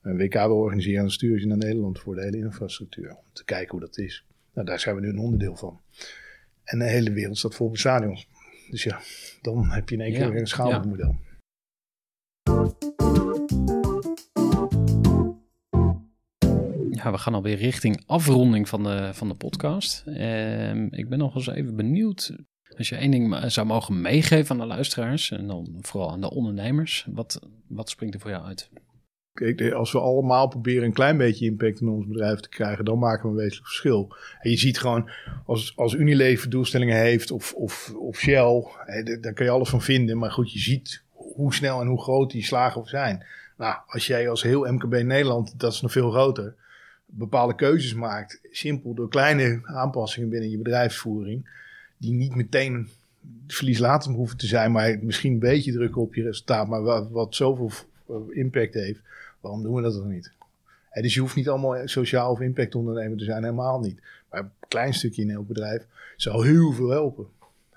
een 0.03 0.17
WK 0.17 0.35
wil 0.35 0.57
organiseren, 0.57 1.01
dan 1.01 1.11
stuur 1.11 1.41
je 1.41 1.47
naar 1.47 1.57
Nederland 1.57 1.99
voor 1.99 2.15
de 2.15 2.23
hele 2.23 2.37
infrastructuur. 2.37 3.11
Om 3.11 3.25
te 3.33 3.45
kijken 3.45 3.71
hoe 3.71 3.81
dat 3.81 3.99
is. 3.99 4.25
Nou, 4.53 4.67
daar 4.67 4.81
zijn 4.81 4.95
we 4.95 5.01
nu 5.01 5.09
een 5.09 5.19
onderdeel 5.19 5.57
van. 5.57 5.81
En 6.65 6.79
de 6.79 6.85
hele 6.85 7.13
wereld 7.13 7.39
staat 7.39 7.55
vol 7.55 7.69
met 7.69 7.79
stadions. 7.79 8.29
Dus 8.71 8.83
ja, 8.83 9.01
dan 9.43 9.71
heb 9.71 9.89
je 9.89 9.95
in 9.95 10.01
één 10.01 10.13
keer 10.13 10.31
weer 10.31 10.41
een 10.41 10.47
schaalbaar 10.47 10.83
ja. 10.83 10.89
model. 10.89 11.17
Ja, 16.91 17.11
we 17.11 17.19
gaan 17.19 17.35
alweer 17.35 17.57
richting 17.57 18.03
afronding 18.07 18.69
van 18.69 18.83
de, 18.83 19.11
van 19.15 19.29
de 19.29 19.35
podcast. 19.35 20.03
Ehm, 20.07 20.87
ik 20.91 21.09
ben 21.09 21.19
nog 21.19 21.35
eens 21.35 21.47
even 21.47 21.77
benieuwd. 21.77 22.37
Als 22.77 22.89
je 22.89 22.97
één 22.97 23.11
ding 23.11 23.53
zou 23.53 23.67
mogen 23.67 24.01
meegeven 24.01 24.51
aan 24.51 24.69
de 24.69 24.75
luisteraars, 24.75 25.31
en 25.31 25.47
dan 25.47 25.79
vooral 25.81 26.11
aan 26.11 26.21
de 26.21 26.31
ondernemers, 26.31 27.07
wat, 27.11 27.41
wat 27.69 27.91
springt 27.91 28.15
er 28.15 28.21
voor 28.21 28.31
jou 28.31 28.45
uit? 28.45 28.71
Kijk, 29.35 29.73
als 29.73 29.93
we 29.93 29.99
allemaal 29.99 30.49
proberen 30.49 30.85
een 30.85 30.93
klein 30.93 31.17
beetje 31.17 31.45
impact 31.45 31.81
in 31.81 31.89
ons 31.89 32.07
bedrijf 32.07 32.41
te 32.41 32.49
krijgen, 32.49 32.85
dan 32.85 32.99
maken 32.99 33.23
we 33.23 33.29
een 33.29 33.37
wezenlijk 33.37 33.67
verschil. 33.67 34.17
En 34.41 34.51
je 34.51 34.57
ziet 34.57 34.79
gewoon, 34.79 35.11
als, 35.47 35.73
als 35.77 35.95
Unilever 35.95 36.51
doelstellingen 36.51 36.97
heeft 36.97 37.31
of, 37.31 37.55
of, 37.55 37.95
of 37.95 38.17
Shell, 38.17 38.65
daar 39.21 39.33
kan 39.33 39.47
je 39.47 39.53
alles 39.53 39.69
van 39.69 39.83
vinden. 39.83 40.19
Maar 40.19 40.31
goed, 40.31 40.53
je 40.53 40.59
ziet 40.59 41.03
hoe 41.13 41.55
snel 41.55 41.81
en 41.81 41.87
hoe 41.87 42.03
groot 42.03 42.31
die 42.31 42.45
slagen 42.45 42.87
zijn. 42.87 43.25
Nou, 43.57 43.77
als 43.87 44.07
jij 44.07 44.29
als 44.29 44.43
heel 44.43 44.73
MKB 44.73 45.03
Nederland, 45.03 45.61
dat 45.61 45.73
is 45.73 45.81
nog 45.81 45.93
veel 45.93 46.11
groter, 46.11 46.55
bepaalde 47.07 47.55
keuzes 47.55 47.95
maakt, 47.95 48.41
simpel 48.51 48.95
door 48.95 49.09
kleine 49.09 49.61
aanpassingen 49.65 50.29
binnen 50.29 50.51
je 50.51 50.59
bedrijfsvoering, 50.59 51.49
die 51.97 52.13
niet 52.13 52.35
meteen 52.35 52.89
verlieslatend 53.47 54.17
hoeven 54.17 54.37
te 54.37 54.47
zijn, 54.47 54.73
maar 54.73 54.99
misschien 55.03 55.33
een 55.33 55.39
beetje 55.39 55.73
drukken 55.73 56.03
op 56.03 56.15
je 56.15 56.23
resultaat, 56.23 56.69
maar 56.69 56.83
wat, 56.83 57.11
wat 57.11 57.35
zoveel 57.35 57.71
eh, 58.09 58.17
impact 58.31 58.75
heeft, 58.75 59.01
waarom 59.45 59.63
doen 59.63 59.75
we 59.75 59.83
dat 59.83 59.93
dan 59.95 60.09
niet? 60.09 60.33
Dus 60.93 61.15
je 61.15 61.21
hoeft 61.21 61.37
niet 61.37 61.49
allemaal 61.49 61.89
sociaal 61.89 62.31
of 62.31 62.41
impact 62.41 62.75
ondernemer 62.75 63.19
te 63.19 63.25
zijn, 63.25 63.43
helemaal 63.43 63.81
niet. 63.81 64.01
Maar 64.31 64.41
een 64.41 64.51
klein 64.69 64.95
stukje 64.95 65.23
in 65.23 65.31
elk 65.31 65.47
bedrijf 65.47 65.87
zou 66.17 66.47
heel 66.47 66.73
veel 66.73 66.89
helpen. 66.89 67.27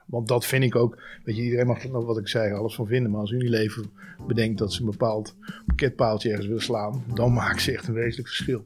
Want 0.06 0.27
dat 0.27 0.45
vind 0.45 0.63
ik 0.63 0.75
ook, 0.75 1.01
weet 1.23 1.36
je, 1.36 1.43
iedereen 1.43 1.67
mag 1.67 1.88
nog 1.88 2.06
wat 2.06 2.17
ik 2.17 2.27
zei, 2.27 2.53
alles 2.53 2.75
van 2.75 2.88
vinden. 2.88 3.12
Maar 3.12 3.21
als 3.21 3.32
Unilever 3.32 3.86
bedenkt 4.27 4.58
dat 4.58 4.73
ze 4.73 4.80
een 4.80 4.89
bepaald 4.89 5.36
pakketpaaltje 5.65 6.30
ergens 6.30 6.47
willen 6.47 6.63
slaan, 6.63 7.03
dan 7.13 7.34
maken 7.34 7.62
ze 7.62 7.71
echt 7.71 7.88
een 7.88 7.93
wezenlijk 7.93 8.27
verschil. 8.27 8.63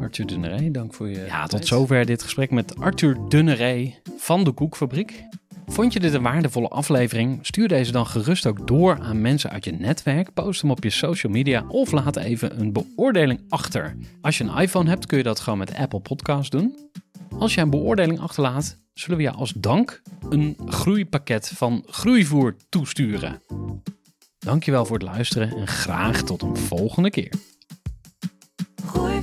Arthur 0.00 0.26
Dunneré, 0.26 0.70
dank 0.70 0.94
voor 0.94 1.08
je 1.08 1.18
Ja, 1.18 1.46
tot 1.46 1.50
tot 1.50 1.66
zover 1.66 2.06
dit 2.06 2.22
gesprek 2.22 2.50
met 2.50 2.76
Arthur 2.76 3.16
Dunneré 3.28 3.94
van 4.16 4.44
de 4.44 4.52
Koekfabriek. 4.52 5.24
Vond 5.66 5.92
je 5.92 6.00
dit 6.00 6.14
een 6.14 6.22
waardevolle 6.22 6.68
aflevering? 6.68 7.38
Stuur 7.46 7.68
deze 7.68 7.92
dan 7.92 8.06
gerust 8.06 8.46
ook 8.46 8.66
door 8.66 8.98
aan 9.00 9.20
mensen 9.20 9.50
uit 9.50 9.64
je 9.64 9.72
netwerk. 9.72 10.34
Post 10.34 10.60
hem 10.60 10.70
op 10.70 10.84
je 10.84 10.90
social 10.90 11.32
media 11.32 11.64
of 11.68 11.90
laat 11.90 12.16
even 12.16 12.60
een 12.60 12.72
beoordeling 12.72 13.40
achter. 13.48 13.96
Als 14.20 14.38
je 14.38 14.44
een 14.44 14.56
iPhone 14.56 14.88
hebt 14.88 15.06
kun 15.06 15.18
je 15.18 15.24
dat 15.24 15.40
gewoon 15.40 15.58
met 15.58 15.74
Apple 15.74 16.00
Podcasts 16.00 16.50
doen. 16.50 16.90
Als 17.38 17.54
je 17.54 17.60
een 17.60 17.70
beoordeling 17.70 18.20
achterlaat, 18.20 18.78
zullen 18.94 19.16
we 19.16 19.22
je 19.22 19.30
als 19.30 19.52
dank 19.56 20.02
een 20.28 20.56
groeipakket 20.66 21.48
van 21.48 21.82
groeivoer 21.86 22.56
toesturen. 22.68 23.42
Dankjewel 24.38 24.84
voor 24.84 24.98
het 24.98 25.06
luisteren 25.06 25.56
en 25.56 25.66
graag 25.66 26.22
tot 26.22 26.42
een 26.42 26.56
volgende 26.56 27.10
keer. 27.10 27.32
Gooi 28.84 29.22